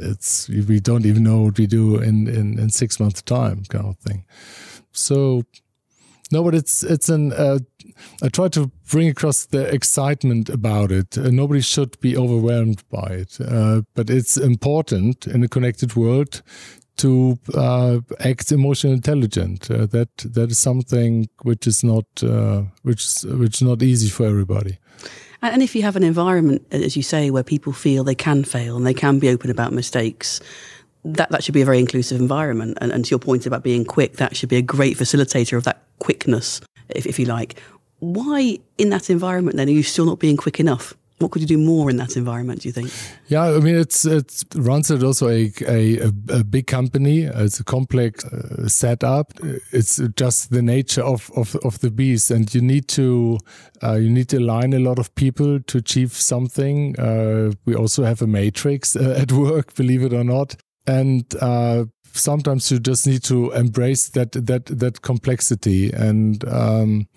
it's 0.00 0.48
we 0.48 0.80
don't 0.80 1.06
even 1.06 1.22
know 1.22 1.42
what 1.42 1.58
we 1.58 1.66
do 1.66 1.96
in 1.98 2.28
in, 2.28 2.58
in 2.58 2.70
six 2.70 3.00
months 3.00 3.22
time, 3.22 3.64
kind 3.68 3.86
of 3.86 3.98
thing. 3.98 4.24
So 4.92 5.42
no, 6.30 6.42
but 6.42 6.54
it's 6.54 6.82
it's 6.82 7.08
an. 7.08 7.32
Uh, 7.32 7.58
I 8.22 8.28
try 8.28 8.48
to 8.48 8.70
bring 8.90 9.08
across 9.08 9.46
the 9.46 9.72
excitement 9.72 10.48
about 10.48 10.90
it. 10.90 11.16
Uh, 11.16 11.30
nobody 11.30 11.60
should 11.60 11.98
be 12.00 12.16
overwhelmed 12.16 12.82
by 12.90 13.06
it, 13.06 13.38
uh, 13.40 13.82
but 13.94 14.10
it's 14.10 14.36
important 14.36 15.26
in 15.26 15.44
a 15.44 15.48
connected 15.48 15.94
world 15.94 16.42
to 16.96 17.38
uh, 17.54 18.00
act 18.20 18.50
emotionally 18.52 18.96
intelligent. 18.96 19.70
Uh, 19.70 19.86
that 19.86 20.16
that 20.18 20.50
is 20.50 20.58
something 20.58 21.28
which 21.42 21.66
is 21.66 21.84
not 21.84 22.06
uh, 22.22 22.62
which 22.82 23.22
which 23.22 23.56
is 23.56 23.62
not 23.62 23.82
easy 23.82 24.08
for 24.08 24.26
everybody. 24.26 24.78
And 25.52 25.62
if 25.62 25.74
you 25.74 25.82
have 25.82 25.96
an 25.96 26.02
environment, 26.02 26.66
as 26.70 26.96
you 26.96 27.02
say, 27.02 27.30
where 27.30 27.42
people 27.42 27.72
feel 27.72 28.04
they 28.04 28.14
can 28.14 28.44
fail 28.44 28.76
and 28.76 28.86
they 28.86 28.94
can 28.94 29.18
be 29.18 29.28
open 29.28 29.50
about 29.50 29.72
mistakes, 29.72 30.40
that, 31.04 31.30
that 31.30 31.44
should 31.44 31.54
be 31.54 31.62
a 31.62 31.64
very 31.64 31.78
inclusive 31.78 32.20
environment. 32.20 32.78
And, 32.80 32.92
and 32.92 33.04
to 33.04 33.10
your 33.10 33.18
point 33.18 33.46
about 33.46 33.62
being 33.62 33.84
quick, 33.84 34.14
that 34.14 34.36
should 34.36 34.48
be 34.48 34.56
a 34.56 34.62
great 34.62 34.96
facilitator 34.96 35.56
of 35.56 35.64
that 35.64 35.82
quickness, 35.98 36.60
if, 36.88 37.06
if 37.06 37.18
you 37.18 37.26
like. 37.26 37.60
Why, 38.00 38.58
in 38.76 38.90
that 38.90 39.08
environment, 39.08 39.56
then, 39.56 39.68
are 39.68 39.72
you 39.72 39.82
still 39.82 40.04
not 40.04 40.18
being 40.18 40.36
quick 40.36 40.60
enough? 40.60 40.94
What 41.18 41.30
could 41.30 41.40
you 41.40 41.48
do 41.48 41.56
more 41.56 41.88
in 41.88 41.96
that 41.96 42.16
environment? 42.16 42.60
Do 42.60 42.68
you 42.68 42.72
think? 42.72 42.90
Yeah, 43.28 43.44
I 43.44 43.60
mean, 43.60 43.76
it's 43.76 44.04
it's 44.04 44.44
Randstad 44.44 45.02
also 45.02 45.28
a, 45.28 45.50
a 45.66 46.12
a 46.28 46.44
big 46.44 46.66
company. 46.66 47.22
It's 47.22 47.58
a 47.58 47.64
complex 47.64 48.24
uh, 48.24 48.68
setup. 48.68 49.32
It's 49.72 49.96
just 50.16 50.50
the 50.50 50.60
nature 50.60 51.02
of, 51.02 51.30
of, 51.34 51.56
of 51.64 51.80
the 51.80 51.90
beast, 51.90 52.30
and 52.30 52.54
you 52.54 52.60
need 52.60 52.88
to 52.88 53.38
uh, 53.82 53.94
you 53.94 54.10
need 54.10 54.28
to 54.28 54.38
align 54.38 54.74
a 54.74 54.78
lot 54.78 54.98
of 54.98 55.14
people 55.14 55.60
to 55.60 55.78
achieve 55.78 56.12
something. 56.12 56.98
Uh, 57.00 57.52
we 57.64 57.74
also 57.74 58.04
have 58.04 58.20
a 58.20 58.26
matrix 58.26 58.94
uh, 58.94 59.16
at 59.22 59.32
work, 59.32 59.74
believe 59.74 60.02
it 60.02 60.12
or 60.12 60.24
not, 60.24 60.56
and 60.86 61.34
uh, 61.40 61.84
sometimes 62.16 62.70
you 62.70 62.78
just 62.78 63.06
need 63.06 63.22
to 63.24 63.52
embrace 63.52 64.08
that 64.10 64.32
that 64.32 64.66
that 64.66 65.02
complexity. 65.02 65.92
And 65.92 66.46
um, 66.48 67.08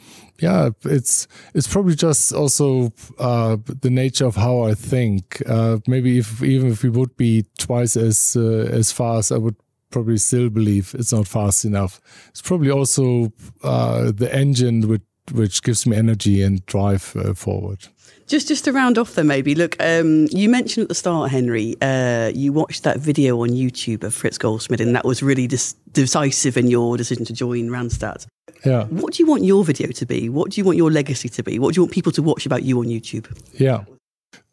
yeah 0.41 0.69
it's 0.85 1.27
it's 1.53 1.67
probably 1.67 1.95
just 1.95 2.31
also 2.33 2.93
uh, 3.17 3.57
the 3.81 3.89
nature 3.89 4.25
of 4.25 4.35
how 4.35 4.61
I 4.61 4.73
think. 4.73 5.41
Uh, 5.45 5.77
maybe 5.87 6.19
if 6.19 6.41
even 6.43 6.71
if 6.71 6.83
we 6.83 6.89
would 6.89 7.15
be 7.17 7.45
twice 7.57 7.97
as 7.97 8.35
uh, 8.35 8.69
as 8.71 8.91
fast 8.91 9.31
I 9.31 9.37
would 9.37 9.55
probably 9.91 10.17
still 10.17 10.49
believe 10.49 10.95
it's 10.97 11.11
not 11.11 11.27
fast 11.27 11.65
enough. 11.65 11.99
It's 12.29 12.41
probably 12.41 12.71
also 12.71 13.33
uh, 13.63 14.11
the 14.11 14.33
engine 14.33 14.87
which 14.87 15.03
which 15.31 15.61
gives 15.61 15.85
me 15.85 15.95
energy 15.95 16.41
and 16.41 16.65
drive 16.65 17.15
uh, 17.15 17.33
forward 17.33 17.87
just 18.29 18.47
just 18.47 18.63
to 18.65 18.71
round 18.71 18.97
off, 18.97 19.15
then 19.15 19.27
maybe 19.27 19.55
look. 19.55 19.75
Um, 19.79 20.27
you 20.29 20.47
mentioned 20.47 20.83
at 20.83 20.89
the 20.89 20.95
start, 20.95 21.31
Henry, 21.31 21.75
uh, 21.81 22.31
you 22.33 22.53
watched 22.53 22.83
that 22.83 22.99
video 22.99 23.41
on 23.41 23.49
YouTube 23.49 24.03
of 24.03 24.13
Frits 24.13 24.39
Goldschmidt, 24.39 24.79
and 24.79 24.95
that 24.95 25.03
was 25.03 25.21
really 25.21 25.47
dis- 25.47 25.73
decisive 25.91 26.55
in 26.55 26.67
your 26.67 26.95
decision 26.95 27.25
to 27.25 27.33
join 27.33 27.69
Randstad. 27.69 28.27
Yeah. 28.65 28.85
What 28.85 29.13
do 29.13 29.23
you 29.23 29.27
want 29.27 29.43
your 29.43 29.65
video 29.65 29.91
to 29.91 30.05
be? 30.05 30.29
What 30.29 30.51
do 30.51 30.61
you 30.61 30.65
want 30.65 30.77
your 30.77 30.91
legacy 30.91 31.29
to 31.29 31.43
be? 31.43 31.59
What 31.59 31.73
do 31.73 31.79
you 31.79 31.83
want 31.83 31.93
people 31.93 32.11
to 32.13 32.21
watch 32.21 32.45
about 32.45 32.63
you 32.63 32.79
on 32.79 32.85
YouTube? 32.85 33.27
Yeah. 33.53 33.83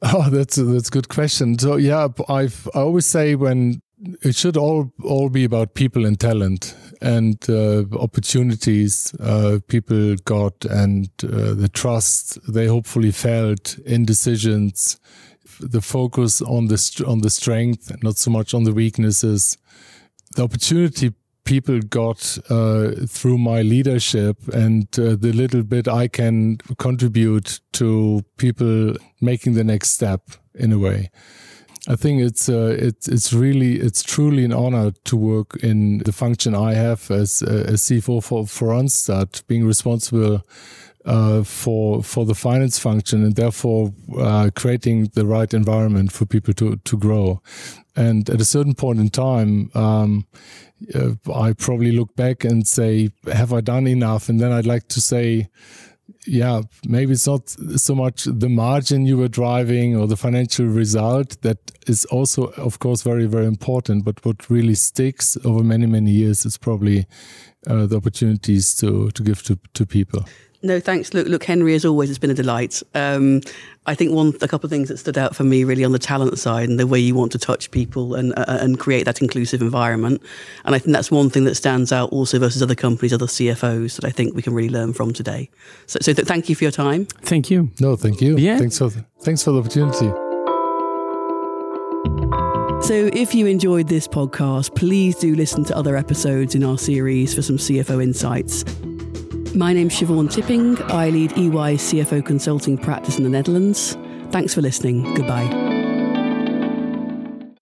Oh, 0.02 0.30
that's 0.30 0.56
a, 0.58 0.64
that's 0.64 0.88
a 0.88 0.92
good 0.92 1.08
question. 1.08 1.58
So 1.58 1.76
yeah, 1.76 2.08
I've 2.28 2.68
I 2.74 2.78
always 2.80 3.06
say 3.06 3.34
when 3.34 3.80
it 4.22 4.36
should 4.36 4.56
all 4.56 4.92
all 5.04 5.28
be 5.28 5.44
about 5.44 5.74
people 5.74 6.06
and 6.06 6.18
talent 6.18 6.74
and 7.00 7.38
uh, 7.48 7.84
opportunities 7.98 9.14
uh, 9.20 9.58
people 9.68 10.16
got 10.24 10.64
and 10.64 11.08
uh, 11.22 11.54
the 11.54 11.70
trust 11.72 12.38
they 12.52 12.66
hopefully 12.66 13.12
felt 13.12 13.78
in 13.78 14.04
decisions. 14.04 14.98
The 15.60 15.80
focus 15.80 16.42
on 16.42 16.66
the 16.66 17.04
on 17.06 17.20
the 17.20 17.30
strength 17.30 17.90
not 18.02 18.18
so 18.18 18.30
much 18.30 18.54
on 18.54 18.64
the 18.64 18.72
weaknesses. 18.72 19.56
The 20.34 20.44
opportunity 20.44 21.14
people 21.44 21.80
got 21.80 22.38
uh, 22.50 22.90
through 23.08 23.38
my 23.38 23.62
leadership 23.62 24.36
and 24.52 24.86
uh, 24.98 25.16
the 25.16 25.32
little 25.32 25.62
bit 25.62 25.86
I 25.86 26.08
can 26.08 26.58
contribute 26.78 27.60
to 27.74 28.24
people 28.36 28.96
making 29.20 29.54
the 29.54 29.64
next 29.64 29.90
step 29.90 30.22
in 30.54 30.72
a 30.72 30.78
way 30.78 31.10
I 31.88 31.94
think 31.94 32.20
it's 32.20 32.48
uh, 32.48 32.76
it's 32.78 33.06
it's 33.06 33.32
really 33.32 33.76
it's 33.76 34.02
truly 34.02 34.44
an 34.44 34.52
honor 34.52 34.90
to 35.04 35.16
work 35.16 35.56
in 35.62 35.98
the 35.98 36.12
function 36.12 36.54
I 36.54 36.74
have 36.74 37.10
as 37.10 37.42
uh, 37.42 37.64
as 37.68 37.82
CFO 37.82 38.22
for 38.22 38.46
for 38.46 38.68
Randstad, 38.68 39.46
being 39.46 39.64
responsible 39.64 40.42
uh, 41.04 41.44
for 41.44 42.02
for 42.02 42.24
the 42.24 42.34
finance 42.34 42.78
function 42.78 43.22
and 43.22 43.36
therefore 43.36 43.92
uh, 44.18 44.50
creating 44.56 45.10
the 45.14 45.24
right 45.26 45.52
environment 45.54 46.10
for 46.10 46.26
people 46.26 46.54
to 46.54 46.76
to 46.76 46.96
grow. 46.96 47.40
And 47.94 48.28
at 48.28 48.40
a 48.40 48.44
certain 48.44 48.74
point 48.74 48.98
in 48.98 49.08
time, 49.08 49.70
um, 49.74 50.26
uh, 50.94 51.12
I 51.32 51.52
probably 51.52 51.92
look 51.92 52.16
back 52.16 52.44
and 52.44 52.66
say, 52.66 53.10
"Have 53.32 53.52
I 53.52 53.60
done 53.60 53.86
enough?" 53.86 54.28
And 54.28 54.40
then 54.40 54.50
I'd 54.50 54.66
like 54.66 54.88
to 54.88 55.00
say 55.00 55.48
yeah, 56.26 56.62
maybe 56.86 57.12
it's 57.12 57.26
not 57.26 57.48
so 57.48 57.94
much 57.94 58.24
the 58.24 58.48
margin 58.48 59.06
you 59.06 59.16
were 59.16 59.28
driving 59.28 59.96
or 59.96 60.06
the 60.06 60.16
financial 60.16 60.66
result 60.66 61.40
that 61.42 61.58
is 61.86 62.04
also, 62.06 62.46
of 62.56 62.78
course, 62.78 63.02
very, 63.02 63.26
very 63.26 63.46
important. 63.46 64.04
But 64.04 64.24
what 64.24 64.48
really 64.50 64.74
sticks 64.74 65.36
over 65.44 65.62
many, 65.62 65.86
many 65.86 66.10
years 66.10 66.44
is 66.44 66.58
probably 66.58 67.06
uh, 67.66 67.86
the 67.86 67.96
opportunities 67.96 68.74
to, 68.76 69.10
to 69.10 69.22
give 69.22 69.42
to, 69.44 69.58
to 69.74 69.86
people. 69.86 70.24
No, 70.62 70.80
thanks. 70.80 71.14
Look, 71.14 71.26
look, 71.26 71.44
Henry, 71.44 71.74
as 71.74 71.84
always, 71.84 72.10
it's 72.10 72.18
been 72.18 72.30
a 72.30 72.34
delight. 72.34 72.82
Um, 72.94 73.40
I 73.86 73.94
think 73.94 74.12
one, 74.12 74.34
a 74.42 74.48
couple 74.48 74.66
of 74.66 74.70
things 74.70 74.88
that 74.88 74.98
stood 74.98 75.16
out 75.16 75.36
for 75.36 75.44
me 75.44 75.64
really 75.64 75.84
on 75.84 75.92
the 75.92 75.98
talent 75.98 76.38
side 76.38 76.68
and 76.68 76.78
the 76.78 76.86
way 76.86 76.98
you 76.98 77.14
want 77.14 77.32
to 77.32 77.38
touch 77.38 77.70
people 77.70 78.14
and 78.14 78.36
uh, 78.36 78.44
and 78.48 78.78
create 78.78 79.04
that 79.04 79.22
inclusive 79.22 79.62
environment. 79.62 80.22
And 80.64 80.74
I 80.74 80.78
think 80.78 80.92
that's 80.92 81.10
one 81.10 81.30
thing 81.30 81.44
that 81.44 81.54
stands 81.54 81.92
out 81.92 82.10
also 82.10 82.38
versus 82.38 82.62
other 82.62 82.74
companies, 82.74 83.12
other 83.12 83.26
CFOs 83.26 83.96
that 83.96 84.04
I 84.04 84.10
think 84.10 84.34
we 84.34 84.42
can 84.42 84.54
really 84.54 84.70
learn 84.70 84.92
from 84.92 85.12
today. 85.12 85.48
So, 85.86 85.98
so 86.02 86.12
th- 86.12 86.26
thank 86.26 86.48
you 86.48 86.54
for 86.54 86.64
your 86.64 86.72
time. 86.72 87.06
Thank 87.06 87.50
you. 87.50 87.70
No, 87.80 87.96
thank 87.96 88.20
you. 88.20 88.36
Yeah. 88.36 88.58
Thanks 88.58 88.78
for 88.78 88.88
the, 88.88 89.04
thanks 89.20 89.42
for 89.42 89.52
the 89.52 89.60
opportunity. 89.60 90.10
So, 92.82 93.10
if 93.14 93.34
you 93.34 93.46
enjoyed 93.46 93.88
this 93.88 94.06
podcast, 94.06 94.74
please 94.74 95.16
do 95.16 95.34
listen 95.34 95.64
to 95.64 95.76
other 95.76 95.96
episodes 95.96 96.54
in 96.54 96.62
our 96.62 96.78
series 96.78 97.34
for 97.34 97.42
some 97.42 97.56
CFO 97.56 98.02
insights. 98.02 98.64
My 99.56 99.72
name's 99.72 99.98
Siobhan 99.98 100.30
Tipping. 100.30 100.76
I 100.92 101.08
lead 101.08 101.32
EY's 101.32 101.80
CFO 101.80 102.22
consulting 102.22 102.76
practice 102.76 103.16
in 103.16 103.24
the 103.24 103.30
Netherlands. 103.30 103.96
Thanks 104.30 104.52
for 104.52 104.60
listening. 104.60 105.14
Goodbye. 105.14 105.75